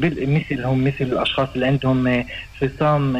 بال- 0.00 0.34
مثلهم 0.34 0.84
مثل 0.84 0.94
الأشخاص 1.04 1.48
اللي 1.54 1.66
عندهم 1.66 2.06
آه، 2.06 2.24
فصام 2.60 3.16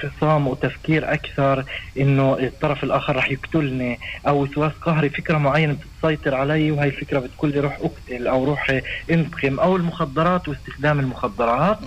فصام 0.00 0.46
وتفكير 0.48 1.12
أكثر 1.12 1.64
إنه 2.00 2.38
الطرف 2.40 2.84
الآخر 2.84 3.16
رح 3.16 3.30
يقتلني 3.30 3.98
أو 4.28 4.42
وسواس 4.42 4.72
قهري 4.72 5.10
فكرة 5.10 5.38
معينة 5.38 5.76
بتسيطر 6.02 6.34
علي 6.34 6.70
وهي 6.70 6.88
الفكرة 6.88 7.18
بتقول 7.18 7.50
لي 7.52 7.60
روح 7.60 7.78
أقتل 7.80 8.26
أو 8.26 8.44
روح 8.44 8.80
انتقم 9.10 9.60
أو 9.60 9.76
المخدرات 9.76 10.48
واستخدام 10.48 11.00
المخدرات. 11.00 11.78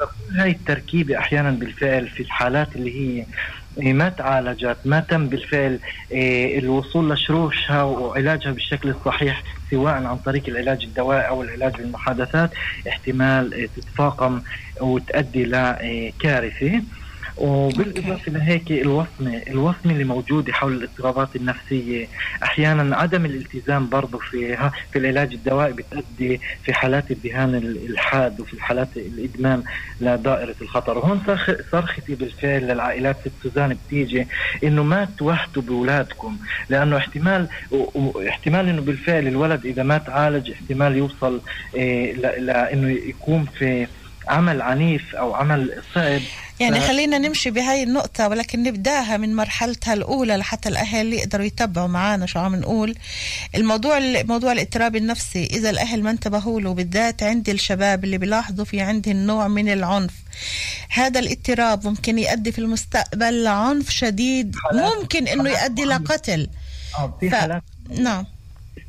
فكل 0.00 0.40
هاي 0.40 0.50
التركيبة 0.50 1.18
أحيانا 1.18 1.50
بالفعل 1.50 2.08
في 2.08 2.22
الحالات 2.22 2.76
اللي 2.76 3.00
هي 3.20 3.26
إيه، 3.82 3.92
ما 3.92 4.08
تعالجت 4.08 4.76
ما 4.84 5.00
تم 5.00 5.26
بالفعل 5.26 5.78
إيه، 6.12 6.58
الوصول 6.58 7.10
لشروشها 7.12 7.82
وعلاجها 7.82 8.50
بالشكل 8.52 8.88
الصحيح 8.88 9.42
سواء 9.70 9.92
عن 9.94 10.16
طريق 10.16 10.42
العلاج 10.48 10.84
الدوائي 10.84 11.28
أو 11.28 11.42
العلاج 11.42 11.76
بالمحادثات 11.76 12.50
احتمال 12.88 13.54
إيه، 13.54 13.66
تتفاقم 13.76 14.42
وتؤدي 14.80 15.44
لكارثة 15.44 16.82
وبالإضافة 17.38 18.32
لهيك 18.32 18.72
الوصمة 18.72 19.42
الوصمة 19.48 19.92
اللي 19.92 20.04
موجودة 20.04 20.52
حول 20.52 20.72
الاضطرابات 20.72 21.36
النفسية 21.36 22.06
أحيانا 22.42 22.96
عدم 22.96 23.24
الالتزام 23.24 23.88
برضه 23.88 24.18
في 24.18 24.56
في 24.92 24.98
العلاج 24.98 25.32
الدوائي 25.32 25.72
بتؤدي 25.72 26.40
في 26.64 26.72
حالات 26.72 27.10
الذهان 27.10 27.54
الحاد 27.90 28.40
وفي 28.40 28.54
الحالات 28.54 28.88
الإدمان 28.96 29.62
لدائرة 30.00 30.54
الخطر. 30.62 30.98
وهون 30.98 31.20
صرخ- 31.26 31.70
صرختي 31.72 32.14
بالفعل 32.14 32.62
للعائلات 32.62 33.16
ست 33.20 33.30
سوزان 33.42 33.76
بتيجي 33.86 34.26
إنه 34.64 34.82
ما 34.82 35.08
توهتوا 35.18 35.62
بأولادكم 35.62 36.36
لأنه 36.68 36.96
احتمال 36.96 37.48
احتمال 38.28 38.68
إنه 38.68 38.80
بالفعل 38.82 39.26
الولد 39.26 39.66
إذا 39.66 39.82
ما 39.82 39.98
تعالج 39.98 40.50
احتمال 40.50 40.96
يوصل 40.96 41.40
إيه 41.74 42.14
ل- 42.14 42.46
لإنه 42.46 42.88
يكون 42.90 43.44
في 43.58 43.86
عمل 44.28 44.62
عنيف 44.62 45.14
أو 45.14 45.34
عمل 45.34 45.82
صعب. 45.94 46.20
يعني 46.60 46.80
ف- 46.80 46.86
خلينا 46.86 47.18
نمشي 47.18 47.50
بهاي 47.50 47.82
النقطة 47.82 48.28
ولكن 48.28 48.62
نبدأها 48.62 49.16
من 49.16 49.34
مرحلتها 49.36 49.94
الأولى 49.94 50.36
لحتى 50.36 50.68
الأهل 50.68 51.12
يقدروا 51.12 51.44
يتبعوا 51.46 51.86
معنا 51.86 52.26
شو 52.26 52.38
عم 52.38 52.54
نقول. 52.56 52.94
الموضوع 53.54 53.98
موضوع 54.22 54.52
الاضطراب 54.52 54.96
النفسي 54.96 55.44
إذا 55.44 55.70
الأهل 55.70 56.02
ما 56.02 56.10
انتبهوا 56.10 56.60
له 56.60 56.74
بالذات 56.74 57.22
عند 57.22 57.48
الشباب 57.48 58.04
اللي 58.04 58.18
بيلاحظوا 58.18 58.64
في 58.64 58.80
عندهم 58.80 59.16
نوع 59.16 59.48
من 59.48 59.72
العنف. 59.72 60.12
هذا 60.90 61.20
الاضطراب 61.20 61.86
ممكن 61.86 62.18
يؤدي 62.18 62.52
في 62.52 62.58
المستقبل 62.58 63.44
لعنف 63.44 63.90
شديد 63.90 64.56
ممكن 64.72 65.26
إنه 65.28 65.50
يؤدي. 65.50 65.84
لقتل. 65.84 66.48
آه 66.98 67.16
في 67.20 67.30
ف- 67.30 67.34
حالات 67.34 67.62
نعم. 67.98 68.26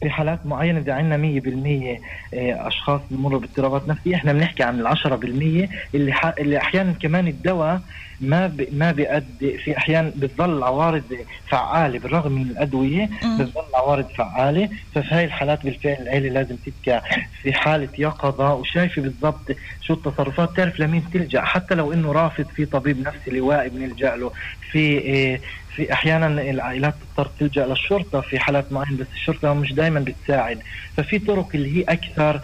في 0.04 0.10
حالات 0.10 0.46
معينة 0.46 0.80
إذا 0.80 0.94
عندنا 0.94 1.18
100% 1.18 2.02
آه، 2.34 2.68
أشخاص 2.68 3.02
بمروا 3.12 3.40
باضطرابات 3.40 3.88
نفسية 3.88 4.16
إحنا 4.16 4.34
بنحكي 4.34 4.64
عن 4.64 4.80
ال 4.80 4.88
10% 4.88 5.70
اللي. 5.96 6.14
اللي 6.40 6.58
أحيانا 6.58 6.92
كمان 6.94 7.28
الدواء 7.28 7.82
ما 8.20 8.48
ب... 8.48 8.68
ما 8.72 8.92
بيأدي 8.92 9.58
في 9.58 9.78
أحيان 9.78 10.14
بتظل 10.16 10.64
عوارض 10.64 11.04
فعالة 11.52 12.00
بالرغم 12.00 12.32
من 12.32 12.42
الأدوية 12.50 13.10
مم. 13.24 13.38
بتظل 13.38 13.72
عوارض 13.76 14.08
فعالة. 14.18 14.70
ففي 14.96 15.08
هاي 15.16 15.24
الحالات 15.26 15.64
بالفعل 15.66 15.96
العيلة 16.00 16.30
لازم 16.30 16.58
تبقى 16.58 17.04
في 17.42 17.54
حالة 17.54 17.90
يقظة 18.00 18.54
وشايفة 18.54 19.02
بالضبط 19.02 19.46
شو 19.82 19.94
التصرفات 19.94 20.58
تعرف 20.58 20.80
لمين 20.80 21.10
تلجأ. 21.10 21.42
حتى 21.42 21.76
لو 21.76 21.94
إنه 21.94 22.12
رافض 22.12 22.46
في 22.56 22.66
طبيب 22.66 23.00
نفسي 23.00 23.30
لوائي 23.32 23.70
بنلجأ 23.70 24.16
له. 24.16 24.32
في 24.72 24.98
آه، 24.98 25.40
في 25.76 25.94
أحيانا 25.94 26.28
العائلات 26.28 26.96
تضطر 27.02 27.32
تلجأ 27.40 27.66
للشرطة 27.66 28.22
في 28.22 28.40
حالات 28.40 28.72
معينة 28.72 28.98
بس 28.98 29.08
الشرطة 29.14 29.54
مش 29.54 29.74
دائما 29.74 30.00
بتساعد. 30.00 30.60
ففي 30.98 31.20
طرق 31.20 31.50
اللي 31.56 31.78
هي 31.78 31.82
أكثر 31.90 32.42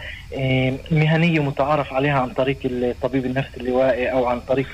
مهنية 0.90 1.40
متعارف 1.40 1.92
عليها 1.92 2.18
عن 2.20 2.30
طريق 2.30 2.58
الطبيب 2.64 3.26
النفسي 3.26 3.56
اللوائي 3.56 4.12
أو 4.12 4.26
عن 4.26 4.40
طريق 4.40 4.66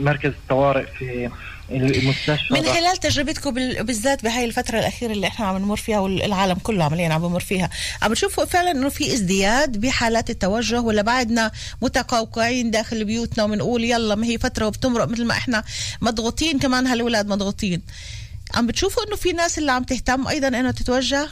مركز 0.00 0.30
الطوارئ 0.30 0.84
في 0.98 1.30
المستشفى. 1.70 2.54
من 2.54 2.62
خلال 2.62 2.96
تجربتكم 2.96 3.50
بال- 3.54 3.84
بالذات 3.84 4.22
بهاي 4.22 4.44
الفترة 4.44 4.78
الأخيرة 4.78 5.12
اللي 5.12 5.26
إحنا 5.26 5.46
عم 5.46 5.56
نمر 5.58 5.76
فيها 5.76 5.98
والعالم 5.98 6.54
كله 6.54 6.84
عمليا 6.84 7.08
عم 7.12 7.20
بمر 7.22 7.40
فيها 7.40 7.70
عم 8.02 8.10
بتشوفوا 8.10 8.44
فعلا 8.44 8.70
إنه 8.70 8.88
في 8.88 9.12
ازدياد 9.14 9.80
بحالات 9.80 10.30
التوجه 10.30 10.80
ولا 10.80 11.02
بعدنا 11.02 11.50
متقوقعين 11.82 12.70
داخل 12.70 13.04
بيوتنا 13.04 13.44
وبنقول 13.44 13.84
يلا 13.84 14.14
ما 14.14 14.26
هي 14.26 14.38
فترة 14.38 14.66
وبتمرق 14.66 15.08
مثل 15.08 15.24
ما 15.24 15.32
إحنا 15.34 15.64
مضغوطين 16.00 16.58
كمان 16.58 16.86
هالولاد 16.86 17.28
مضغوطين. 17.28 17.82
عم 18.54 18.66
بتشوفوا 18.66 19.02
إنه 19.06 19.16
في 19.16 19.32
ناس 19.32 19.58
اللي 19.58 19.72
عم 19.72 19.82
تهتم 19.82 20.28
أيضا 20.28 20.48
إنه 20.48 20.70
تتوجه؟ 20.70 21.28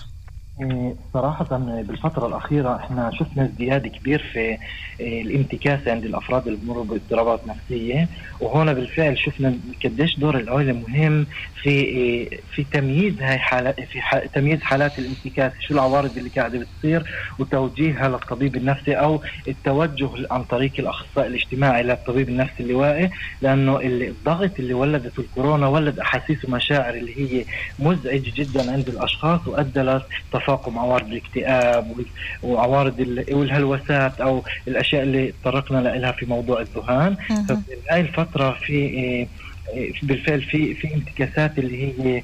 صراحة 1.15 1.45
بالفترة 1.83 2.27
الأخيرة 2.27 2.77
إحنا 2.77 3.11
شفنا 3.15 3.45
ازدياد 3.45 3.87
كبير 3.87 4.23
في 4.33 4.57
إيه، 5.01 5.23
الانتكاسة 5.23 5.91
عند 5.93 6.05
الأفراد 6.05 6.47
اللي 6.47 6.59
بمروا 6.63 6.85
باضطرابات 6.85 7.41
نفسية. 7.47 8.09
وهنا 8.41 8.73
بالفعل 8.73 9.19
شفنا 9.19 9.59
قديش 9.85 10.19
دور 10.19 10.37
العائلة 10.39 10.73
مهم 10.73 11.27
في 11.63 11.71
إيه، 11.71 12.41
في 12.55 12.65
تمييز 12.65 13.15
هاي 13.23 13.39
حالات 13.39 13.81
في 13.81 14.01
ح- 14.01 14.27
تمييز 14.35 14.61
حالات 14.63 14.99
الانتكاسة 14.99 15.55
شو 15.61 15.75
العوارض 15.75 16.17
اللي 16.19 16.31
قاعدة 16.31 16.59
بتصير 16.59 17.05
وتوجيهها 17.39 18.09
للطبيب 18.09 18.57
النفسي 18.57 18.93
أو 18.95 19.23
التوجه 19.49 20.11
عن 20.31 20.45
طريق 20.45 20.73
الأخصائي 20.79 21.27
الاجتماعي 21.29 21.83
للطبيب 21.83 22.29
النفسي 22.29 22.63
اللوائي. 22.63 23.11
لأنه 23.43 23.81
الضغط 23.83 24.59
اللي 24.59 24.75
ولدته 24.75 25.21
الكورونا 25.21 25.69
ولد 25.69 25.99
أحاسيس 25.99 26.45
ومشاعر 26.45 26.95
اللي 26.95 27.19
هي 27.21 27.45
مزعج 27.79 28.21
جدا 28.23 28.73
عند 28.73 28.89
الأشخاص 28.89 29.47
وأدى 29.49 29.81
لتفاقم 29.81 30.48
عوارض 30.57 31.07
الاكتئاب 31.07 31.97
وعوارض 32.43 33.01
ال- 33.01 33.25
والهلوسات 33.35 34.21
أو 34.21 34.43
الأشياء 34.69 35.03
اللي 35.03 35.33
تطرقنا 35.43 35.79
لها 35.79 36.13
في 36.13 36.27
موضوع 36.27 36.61
الذهان 36.61 37.17
مهم. 37.31 37.47
ففي 37.49 37.63
هاي 37.91 38.01
الفترة 38.01 38.59
في 38.67 38.73
إيه، 38.73 39.29
إيه، 39.75 39.93
بالفعل 40.03 40.43
في 40.43 40.75
في 40.75 40.95
انتكاسات 40.95 41.59
اللي 41.59 41.83
هي 41.85 42.23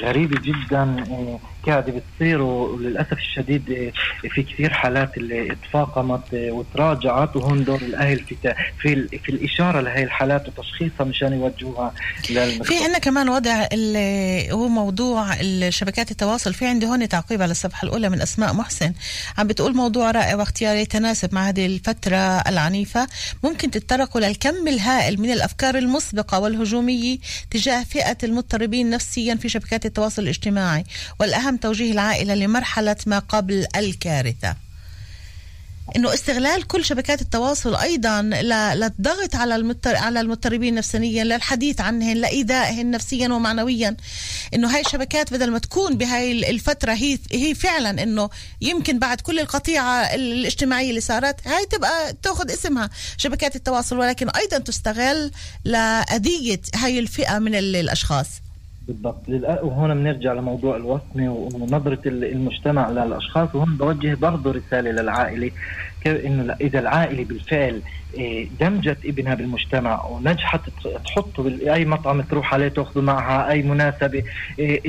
غريبه 0.00 0.40
جدا 0.40 1.04
قاعدة 1.66 1.92
بتصير 1.92 2.42
وللأسف 2.42 3.12
الشديد 3.12 3.92
في 4.30 4.42
كثير 4.42 4.72
حالات 4.72 5.16
اللي 5.16 5.56
تفاقمت 5.62 6.22
وتراجعت 6.32 7.36
وهون 7.36 7.64
دور 7.64 7.82
الأهل 7.82 8.18
في 8.18 8.54
في 8.82 9.08
في 9.18 9.28
الإشارة 9.28 9.80
لهي 9.80 10.02
الحالات 10.02 10.48
وتشخيصها 10.48 11.04
مشان 11.04 11.32
يوجهوها 11.32 11.94
للمختص 12.30 12.68
في 12.68 12.84
عندنا 12.84 12.98
كمان 12.98 13.28
وضع 13.28 13.66
اللي 13.72 14.52
هو 14.52 14.68
موضوع 14.68 15.34
الشبكات 15.40 16.10
التواصل. 16.10 16.54
في 16.54 16.66
عندي 16.66 16.86
هون 16.86 17.08
تعقيب 17.08 17.42
على 17.42 17.50
الصفحة 17.50 17.86
الأولى 17.86 18.08
من 18.08 18.20
أسماء 18.20 18.54
محسن. 18.54 18.92
عم 19.38 19.46
بتقول 19.46 19.74
موضوع 19.76 20.10
رائع 20.10 20.36
واختيار 20.36 20.76
يتناسب 20.76 21.34
مع 21.34 21.48
هذه 21.48 21.66
الفترة 21.66 22.16
العنيفة. 22.16 23.06
ممكن 23.44 23.70
تتطرقوا 23.70 24.20
للكم 24.20 24.68
الهائل 24.68 25.20
من 25.20 25.30
الأفكار 25.30 25.78
المسبقة 25.78 26.40
والهجومية 26.40 27.18
تجاه 27.50 27.84
فئة 27.84 28.16
المضطربين 28.22 28.90
نفسيا 28.90 29.34
في 29.34 29.48
شبكات 29.48 29.73
التواصل 29.84 30.22
الاجتماعي 30.22 30.84
والأهم 31.20 31.56
توجيه 31.56 31.92
العائلة 31.92 32.34
لمرحلة 32.34 32.96
ما 33.06 33.18
قبل 33.18 33.66
الكارثة. 33.76 34.56
إنه 35.96 36.14
استغلال 36.14 36.66
كل 36.66 36.84
شبكات 36.84 37.22
التواصل 37.22 37.74
أيضا 37.76 38.22
للضغط 38.22 39.34
على 39.36 39.56
المضطر 39.56 39.96
على 39.96 40.20
المضطربين 40.20 40.74
نفسيا 40.74 41.24
للحديث 41.24 41.80
عنهن 41.80 42.16
لايذائهن 42.16 42.90
نفسيا 42.90 43.28
ومعنويا. 43.28 43.96
إنه 44.54 44.74
هاي 44.74 44.80
الشبكات 44.80 45.32
بدل 45.32 45.50
ما 45.50 45.58
تكون 45.58 45.98
بهاي 45.98 46.50
الفترة 46.50 46.92
هي 46.92 47.18
هي 47.32 47.54
فعلا 47.54 48.02
إنه 48.02 48.30
يمكن 48.60 48.98
بعد 48.98 49.20
كل 49.20 49.38
القطيعة 49.40 49.94
الاجتماعية 50.14 50.90
اللي 50.90 51.00
صارت 51.00 51.46
هاي 51.48 51.66
تبقى 51.66 52.12
تأخذ 52.22 52.50
اسمها 52.52 52.90
شبكات 53.16 53.56
التواصل 53.56 53.98
ولكن 53.98 54.28
أيضا 54.30 54.58
تستغل 54.58 55.30
لأذية 55.64 56.60
هاي 56.74 56.98
الفئة 56.98 57.38
من 57.38 57.54
ال- 57.54 57.76
الأشخاص. 57.76 58.26
بالضبط. 58.88 59.28
وهون 59.62 59.94
بنرجع 59.94 60.32
لموضوع 60.32 60.76
الوصمه 60.76 61.30
ونظره 61.32 62.00
ال- 62.06 62.24
المجتمع 62.24 62.90
للأشخاص 62.90 63.54
وهون 63.54 63.76
بوجه 63.76 64.14
برضه 64.14 64.52
رسالة 64.52 64.90
للعائلة 64.90 65.50
إنه 66.06 66.56
إذا 66.60 66.78
العائلة 66.80 67.24
بالفعل 67.24 67.82
دمجت 68.60 68.98
ابنها 69.04 69.34
بالمجتمع 69.34 70.04
ونجحت 70.06 70.60
تحطه 71.04 71.42
باي 71.42 71.84
مطعم 71.84 72.20
تروح 72.20 72.54
عليه 72.54 72.68
تأخذه 72.68 73.00
معها 73.00 73.50
أي 73.50 73.62
مناسبة. 73.62 74.22
إيه، 74.58 74.80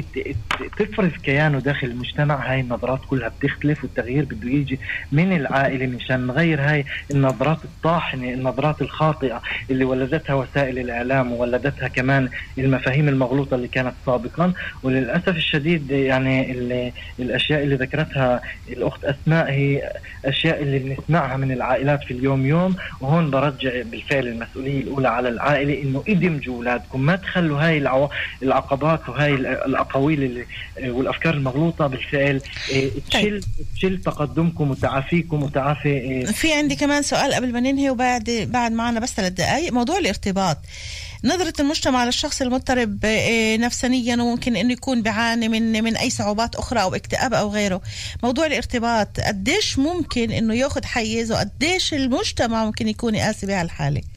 تفرز 0.77 1.11
كيانه 1.23 1.59
داخل 1.59 1.87
المجتمع. 1.87 2.51
هاي 2.51 2.59
النظرات 2.59 2.99
كلها 3.09 3.27
بتختلف 3.39 3.83
والتغيير 3.83 4.25
بده 4.25 4.49
يجي 4.49 4.79
من 5.11 5.33
العائلة 5.35 5.85
مشان 5.85 6.27
نغير 6.27 6.61
هاي 6.61 6.85
النظرات 7.11 7.57
الطاحنة 7.63 8.29
النظرات 8.33 8.81
الخاطئة 8.81 9.41
اللي 9.69 9.85
ولدتها 9.85 10.33
وسائل 10.33 10.79
الإعلام 10.79 11.31
وولدتها 11.33 11.87
كمان 11.87 12.29
المفاهيم 12.57 13.09
المغلوطة 13.09 13.55
اللي 13.55 13.67
كانت 13.67 13.93
سابقا. 14.05 14.53
وللأسف 14.83 15.29
الشديد 15.35 15.91
يعني 15.91 16.51
ال- 16.51 16.91
الأشياء 17.19 17.63
اللي 17.63 17.75
ذكرتها 17.75 18.41
الأخت 18.69 19.05
اسماء 19.05 19.51
هي 19.51 19.91
أشياء 20.25 20.61
اللي 20.61 20.79
بنسمعها 20.79 21.37
من 21.37 21.51
العائلات 21.51 22.03
في 22.03 22.11
اليوم 22.11 22.45
يوم 22.45 22.75
وهون 23.15 23.29
برجع 23.31 23.81
بالفعل 23.81 24.27
المسؤولية 24.27 24.81
الأولى 24.81 25.07
على 25.07 25.29
العائلة 25.29 25.81
إنه 25.83 26.03
ادمجوا 26.07 26.55
أولادكم 26.55 27.01
ما 27.01 27.15
تخلوا 27.15 27.61
هاي. 27.61 27.77
العقبات 28.43 29.09
وهاي 29.09 29.33
ال- 29.33 29.45
الأقاويل 29.47 30.45
والأفكار 30.83 31.33
المغلوطة 31.33 31.87
بالفعل 31.87 32.41
إيه، 32.69 32.89
تشل 33.09 33.41
تشل 33.75 34.01
تقدمكم 34.01 34.71
وتعافيكم 34.71 35.43
وتعافي 35.43 35.89
إيه، 35.89 36.25
في 36.25 36.53
عندي 36.53 36.75
كمان 36.75 37.01
سؤال 37.01 37.33
قبل 37.33 37.51
ما 37.53 37.59
ننهي 37.59 37.89
وبعد 37.89 38.47
بعد 38.51 38.71
معنا 38.71 38.99
بس 38.99 39.13
ثلاث 39.13 39.31
دقائق 39.31 39.73
موضوع 39.73 39.97
الارتباط 39.97 40.57
نظرة 41.25 41.53
المجتمع 41.59 42.05
للشخص 42.05 42.41
المضطرب 42.41 42.99
آه، 43.05 43.57
نفسانيا 43.57 44.15
وممكن 44.15 44.55
إنه 44.55 44.73
يكون 44.73 45.01
بيعاني 45.01 45.49
من 45.49 45.83
من 45.83 45.97
أي 45.97 46.09
صعوبات 46.09 46.55
أخرى 46.55 46.81
أو 46.81 46.95
اكتئاب 46.95 47.33
أو 47.33 47.49
غيره. 47.49 47.81
موضوع 48.23 48.45
الارتباط 48.45 49.19
قديش 49.19 49.79
ممكن 49.79 50.31
إنه 50.31 50.53
ياخذ 50.53 50.85
حيز 50.85 51.31
وقديش 51.31 51.93
المجتمع 51.93 52.65
ممكن 52.65 52.87
يكون 52.87 53.15
يقاسي 53.15 53.45
بهالحالة؟ 53.45 53.97
إيه، 53.97 54.14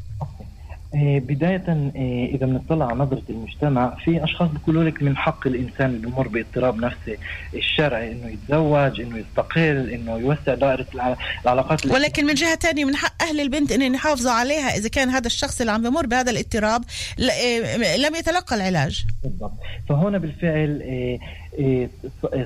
بداية 0.95 1.91
إيه، 1.97 2.35
إذا 2.37 2.47
بنطلع 2.47 2.87
على 2.87 2.99
نظرة 2.99 3.23
المجتمع 3.31 3.97
في 4.05 4.25
أشخاص 4.25 4.51
بيقولوا 4.51 4.85
لك 4.85 5.03
من 5.03 5.17
حق 5.17 5.47
الإنسان 5.47 5.91
اللي 5.91 6.07
بمر 6.07 6.29
باضطراب 6.29 6.77
نفسي 6.77 7.17
الشرعي 7.55 8.13
إنه 8.13 8.27
يتزوج 8.29 9.01
إنه 9.01 9.19
يستقل 9.19 9.91
إنه 9.91 10.17
يوسع 10.17 10.55
دائرة 10.55 10.87
الع- 10.95 11.17
العلاقات. 11.45 11.87
ولكن 11.87 12.27
من 12.27 12.35
جهة 12.35 12.55
تانية 12.55 12.85
من 12.85 12.97
حق 12.97 13.23
أهل 13.23 13.41
البنت 13.41 13.73
أن 13.73 13.95
يحافظوا 13.95 14.33
عليها 14.33 14.77
إذا 14.77 14.89
كان 14.89 15.09
هذا 15.09 15.27
الشخص 15.27 15.61
اللي 15.61 15.73
عم 15.73 15.83
بمر 15.83 16.07
بهذا 16.07 16.31
الاضطراب 16.31 16.85
آه، 17.21 17.97
لم 17.97 18.15
يتلقى 18.15 18.57
العلاج 18.57 19.05
بالضبط 19.23 19.53
فهون 19.89 20.19
بالفعل 20.19 20.83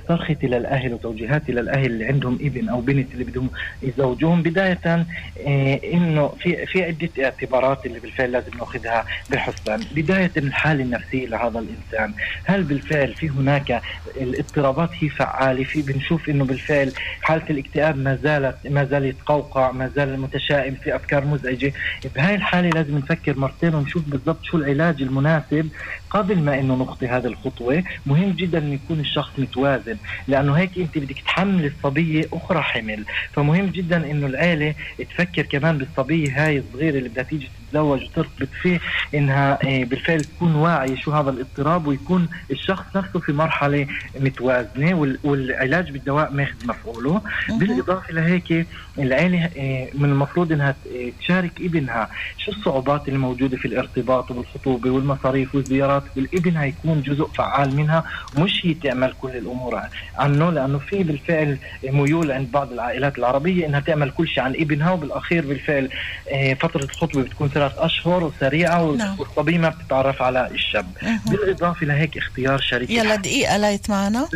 صرختي 0.09 0.46
للاهل 0.46 0.94
وتوجيهاتي 0.94 1.53
للاهل 1.53 1.87
اللي 1.87 2.05
عندهم 2.05 2.35
ابن 2.35 2.68
أو 2.68 2.81
بنت 2.81 3.12
اللي 3.12 3.25
بدهم 3.25 3.51
يزوجوهم 3.83 4.42
بداية 4.42 5.07
إيه، 5.37 5.94
إنه 5.94 6.29
في 6.29 6.66
في 6.66 6.85
عدة 6.85 7.25
اعتبارات 7.25 7.87
اللي 7.87 8.01
بالفعل 8.01 8.33
لازم 8.33 8.51
نأخذها 8.59 9.05
بحسبان 9.31 9.81
بداية 9.96 10.33
الحالة 10.37 10.85
النفسية 10.85 11.27
لهذا 11.27 11.59
الإنسان. 11.59 12.14
هل 12.44 12.64
بالفعل 12.64 13.14
في 13.14 13.29
هناك 13.29 13.83
الاضطرابات؟ 14.16 14.90
هي 15.01 15.09
فعالة. 15.09 15.64
في 15.64 15.83
بنشوف 15.83 16.29
إنه 16.29 16.44
بالفعل 16.44 16.92
حالة 17.20 17.44
الاكتئاب 17.51 17.98
ما 17.98 18.18
زالت 18.25 18.57
ما 18.64 18.85
زال 18.85 19.05
يتقوقع 19.05 19.72
ما 19.72 19.90
زال 19.96 20.20
متشائم 20.20 20.75
في 20.75 20.96
أفكار 20.96 21.25
مزعجة. 21.25 21.72
بهاي 22.16 22.35
الحالة 22.35 22.68
لازم 22.68 22.98
نفكر 22.98 23.38
مرتين 23.38 23.75
ونشوف 23.75 24.03
بالضبط 24.07 24.44
شو 24.44 24.57
العلاج 24.57 25.03
المناسب 25.03 25.68
قبل 26.11 26.38
ما 26.38 26.61
إنه 26.61 26.75
نخطي 26.75 27.07
هذه 27.07 27.27
الخطوة. 27.27 27.83
مهم 28.07 28.31
جدا 28.31 28.59
إنه 28.59 28.75
يكون 28.75 29.02
الشخص 29.03 29.31
متوازن 29.38 29.97
لأنه 30.29 30.53
هيك 30.53 30.79
أنت 30.79 30.99
بدك 30.99 31.19
تحمل 31.21 31.65
الصبية 31.67 32.25
أخرى 32.33 32.62
حمل. 32.62 33.05
فمهم 33.33 33.67
جدا 33.67 34.11
إنه 34.11 34.27
العيلة 34.27 34.75
تفكر 35.11 35.43
كمان 35.43 35.79
بالصبية 35.79 36.47
هاي 36.47 36.59
الصغيرة 36.59 36.99
اللي 36.99 37.09
بدها 37.09 37.23
تيجي 37.25 37.49
تتزوج 37.71 38.03
وترتبط 38.03 38.49
فيه 38.62 38.81
إنها 39.15 39.59
آه، 39.65 39.85
بالفعل 39.85 40.21
تكون 40.21 40.55
واعية 40.55 40.97
شو 40.97 41.12
هذا 41.12 41.31
الاضطراب 41.31 41.87
ويكون 41.87 42.29
الشخص 42.51 42.85
نفسه 42.97 43.19
في 43.21 43.33
مرحلة 43.33 43.87
متوازنة 44.21 44.95
وال- 44.95 45.19
والعلاج 45.25 45.91
بالدواء 45.91 46.33
ماخذ 46.33 46.67
مفعوله. 46.67 47.21
بالإضافة 47.61 48.12
لهيك 48.12 48.67
العيلة 48.99 49.51
آه، 49.57 49.88
من 49.95 50.05
المفروض 50.11 50.53
إنها 50.53 50.75
آه، 50.95 51.12
تشارك 51.21 51.53
ابنها. 51.61 52.09
شو 52.38 52.51
الصعوبات 52.53 53.09
اللي 53.09 53.19
موجودة 53.19 53.57
في 53.57 53.65
الارتباط 53.69 54.31
وبالخطوبة 54.31 54.91
والمصاريف 54.91 55.55
والزيارات؟ 55.55 56.03
والابن 56.17 56.57
هيكون 56.57 57.03
جزء 57.03 57.25
فعال 57.27 57.77
منها 57.77 58.05
ومش 58.38 58.67
هي 58.67 58.71
تعمل 58.93 59.15
كل 59.21 59.37
الأمور. 59.37 59.81
عنه 60.19 60.51
لأنه 60.51 60.79
في 60.79 61.03
بالفعل 61.03 61.59
ميول 61.85 62.33
عند 62.33 62.51
بعض 62.53 62.73
العائلات 62.73 63.19
العربية 63.19 63.67
إنها 63.67 63.81
تعمل 63.81 64.11
كل 64.11 64.29
شيء 64.29 64.43
عن 64.43 64.55
ابنها 64.55 64.91
وبالأخير 64.91 65.47
بالفعل 65.47 65.89
آه، 66.33 66.55
فترة 66.55 66.85
الخطبة 66.85 67.23
بتكون 67.23 67.49
ثلاث 67.49 67.73
أشهر 67.79 68.25
وسريعة 68.25 68.93
نعم. 68.97 69.21
والصبيه 69.21 69.59
ما 69.59 69.69
بتتعرف 69.69 70.23
على 70.23 70.51
الشاب. 70.51 70.87
بالإضافة 71.27 71.87
لهيك 71.87 72.19
اختيار 72.19 72.61
شريك 72.61 72.91
يلا 72.91 73.17
دقيقة 73.17 73.57
لايت 73.57 73.91
معنا 73.91 74.29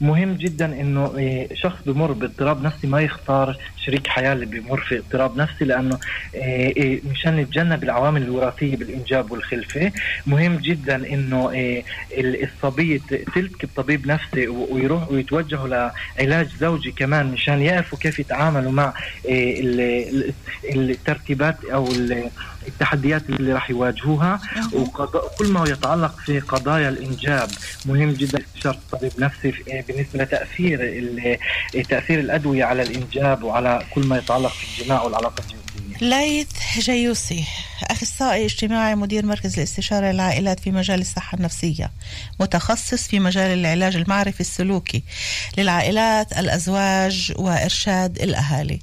مهم 0.00 0.34
جدا 0.34 0.80
إنه 0.80 1.16
إيه، 1.16 1.54
شخص 1.54 1.78
بمر 1.86 2.12
باضطراب 2.12 2.62
نفسي 2.62 2.86
ما 2.86 3.00
يختار 3.00 3.56
شريك 3.86 4.06
حياة 4.06 4.32
اللي 4.32 4.46
بيمر 4.46 4.80
في 4.80 4.98
اضطراب 4.98 5.36
نفسي 5.36 5.64
لأنه 5.64 5.98
إيه، 6.34 6.76
إيه، 6.76 7.00
مشان 7.10 7.36
نتجنب 7.36 7.84
العوامل 7.84 8.22
الوراثية 8.22 8.76
بالإنجاب 8.76 9.30
والخلفة 9.30 9.92
مهم 10.26 10.56
جدا 10.56 10.96
إنه 10.96 11.50
ال- 12.18 12.42
الصبيه 12.42 13.00
تلتقي 13.34 13.66
بطبيب 13.76 14.06
نفسي 14.06 14.48
ويروح 14.48 15.10
ويتوجهوا 15.10 15.68
لعلاج 16.18 16.48
زوجي 16.60 16.92
كمان 16.92 17.26
مشان 17.26 17.62
يعرفوا 17.62 17.98
كيف 17.98 18.18
يتعاملوا 18.18 18.72
مع 18.72 18.94
ال- 19.28 19.80
ال- 20.74 20.90
الترتيبات 20.90 21.64
أو 21.64 21.88
التحديات 22.68 23.22
اللي 23.30 23.52
راح 23.52 23.70
يواجهوها 23.70 24.40
وقضاء 24.72 25.34
كل 25.38 25.48
ما 25.48 25.68
يتعلق 25.68 26.18
في 26.26 26.40
قضايا 26.40 26.88
الإنجاب. 26.88 27.50
مهم 27.86 28.10
جدا 28.12 28.38
استشاره 28.56 28.78
طبيب 28.92 29.12
نفسي 29.18 29.52
في- 29.52 29.84
بالنسبة 29.88 30.22
لتأثير 30.24 30.80
ال- 30.82 31.38
تأثير 31.88 32.20
الأدوية 32.20 32.64
على 32.64 32.82
الإنجاب 32.82 33.42
وعلى 33.42 33.82
كل 33.94 34.06
ما 34.06 34.18
يتعلق 34.18 34.52
في 34.52 34.80
الجماع 34.82 35.02
والعلاقة 35.02 35.40
الجنسية. 35.40 35.64
ليث 36.00 36.48
جيوسي 36.78 37.44
أخصائي 37.90 38.44
اجتماعي 38.44 38.94
مدير 38.94 39.26
مركز 39.26 39.54
الاستشارة 39.58 40.06
للعائلات 40.12 40.60
في 40.60 40.70
مجال 40.70 41.00
الصحة 41.00 41.36
النفسية 41.38 41.90
متخصص 42.40 43.08
في 43.08 43.20
مجال 43.20 43.58
العلاج 43.58 43.96
المعرفي 43.96 44.40
السلوكي 44.40 45.02
للعائلات 45.58 46.38
الأزواج 46.38 47.32
وإرشاد 47.36 48.18
الأهالي. 48.22 48.80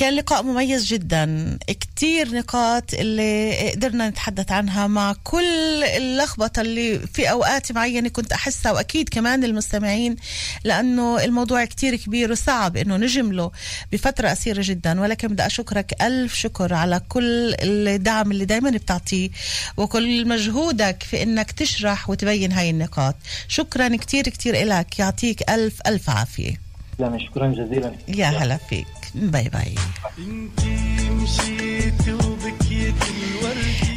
كان 0.00 0.14
لقاء 0.14 0.42
مميز 0.42 0.86
جدا. 0.86 1.58
كتير 1.68 2.34
نقاط 2.34 2.94
اللي 2.94 3.70
قدرنا 3.70 4.08
نتحدث 4.08 4.52
عنها 4.52 4.86
مع 4.86 5.14
كل 5.24 5.84
اللخبطة 5.84 6.60
اللي 6.62 6.98
في 6.98 7.30
أوقات 7.30 7.72
معينة 7.72 8.08
كنت 8.08 8.32
أحسها 8.32 8.72
وأكيد 8.72 9.08
كمان 9.08 9.44
المستمعين 9.44 10.16
لأنه 10.64 11.24
الموضوع 11.24 11.64
كتير 11.64 11.96
كبير 11.96 12.32
وصعب 12.32 12.76
إنه 12.76 12.96
نجمله 12.96 13.50
بفترة 13.92 14.28
قصيرة 14.28 14.62
جدا. 14.64 15.00
ولكن 15.00 15.28
بدي 15.28 15.46
أشكرك 15.46 16.02
ألف 16.02 16.34
شكر 16.34 16.74
على 16.74 17.00
كل 17.08 17.54
الدعم 17.60 18.30
اللي 18.30 18.44
دايما 18.44 18.70
بتعطيه 18.70 19.30
وكل 19.76 20.28
مجهودك 20.28 21.02
في 21.02 21.22
إنك 21.22 21.52
تشرح 21.52 22.10
وتبين 22.10 22.52
هاي 22.52 22.70
النقاط. 22.70 23.14
شكرا 23.48 23.96
كتير 23.96 24.24
كتير 24.24 24.62
إلك. 24.62 24.98
يعطيك 24.98 25.50
ألف 25.50 25.80
ألف 25.86 26.10
عافية. 26.10 26.60
شكرا 27.00 27.48
جزيلا. 27.48 27.92
يا 28.08 28.26
هلا 28.26 28.56
فيك. 28.56 28.99
باي 29.14 29.48
باي. 29.48 29.74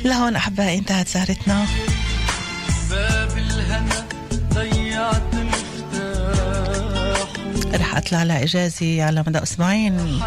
لهون 0.05 0.35
أحبائي 0.35 0.77
انتهت 0.77 1.07
سهرتنا. 1.07 1.65
باب 2.89 3.37
الهنا 3.37 4.07
ضيعت 4.53 5.21
رح 7.73 7.95
أطلع 7.95 8.23
لإجازي 8.23 9.01
على 9.01 9.23
مدى 9.27 9.43
أسبوعين. 9.43 10.21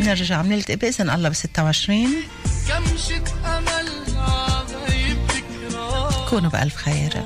نرجع 0.00 0.42
بنلتقي 0.42 0.76
بإذن 0.76 1.10
الله 1.10 1.28
ب 1.28 1.32
26 1.32 2.08
كمشة 2.68 3.24
أمل 3.58 3.88
كونوا 6.30 6.50
بألف 6.50 6.76
خير. 6.76 7.22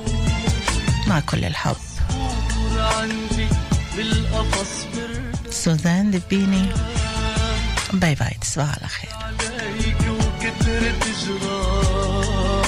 مع 1.07 1.19
كل 1.19 1.45
الحب. 1.45 1.75
عندي 2.77 3.36
سوزان 5.49 6.11
دبيني. 6.11 6.65
bye 7.93 8.15
bye 8.15 8.37
تصبحوا 8.41 8.69
على 8.69 8.87
خير. 8.87 9.09
عليك 9.13 10.01
وكترت 10.09 11.07
جراحه 11.25 12.67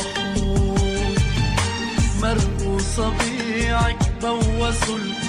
مرقوا 2.22 2.80
صبيعك 2.80 4.12
بوسوا 4.22 4.98
القضبان 4.98 5.29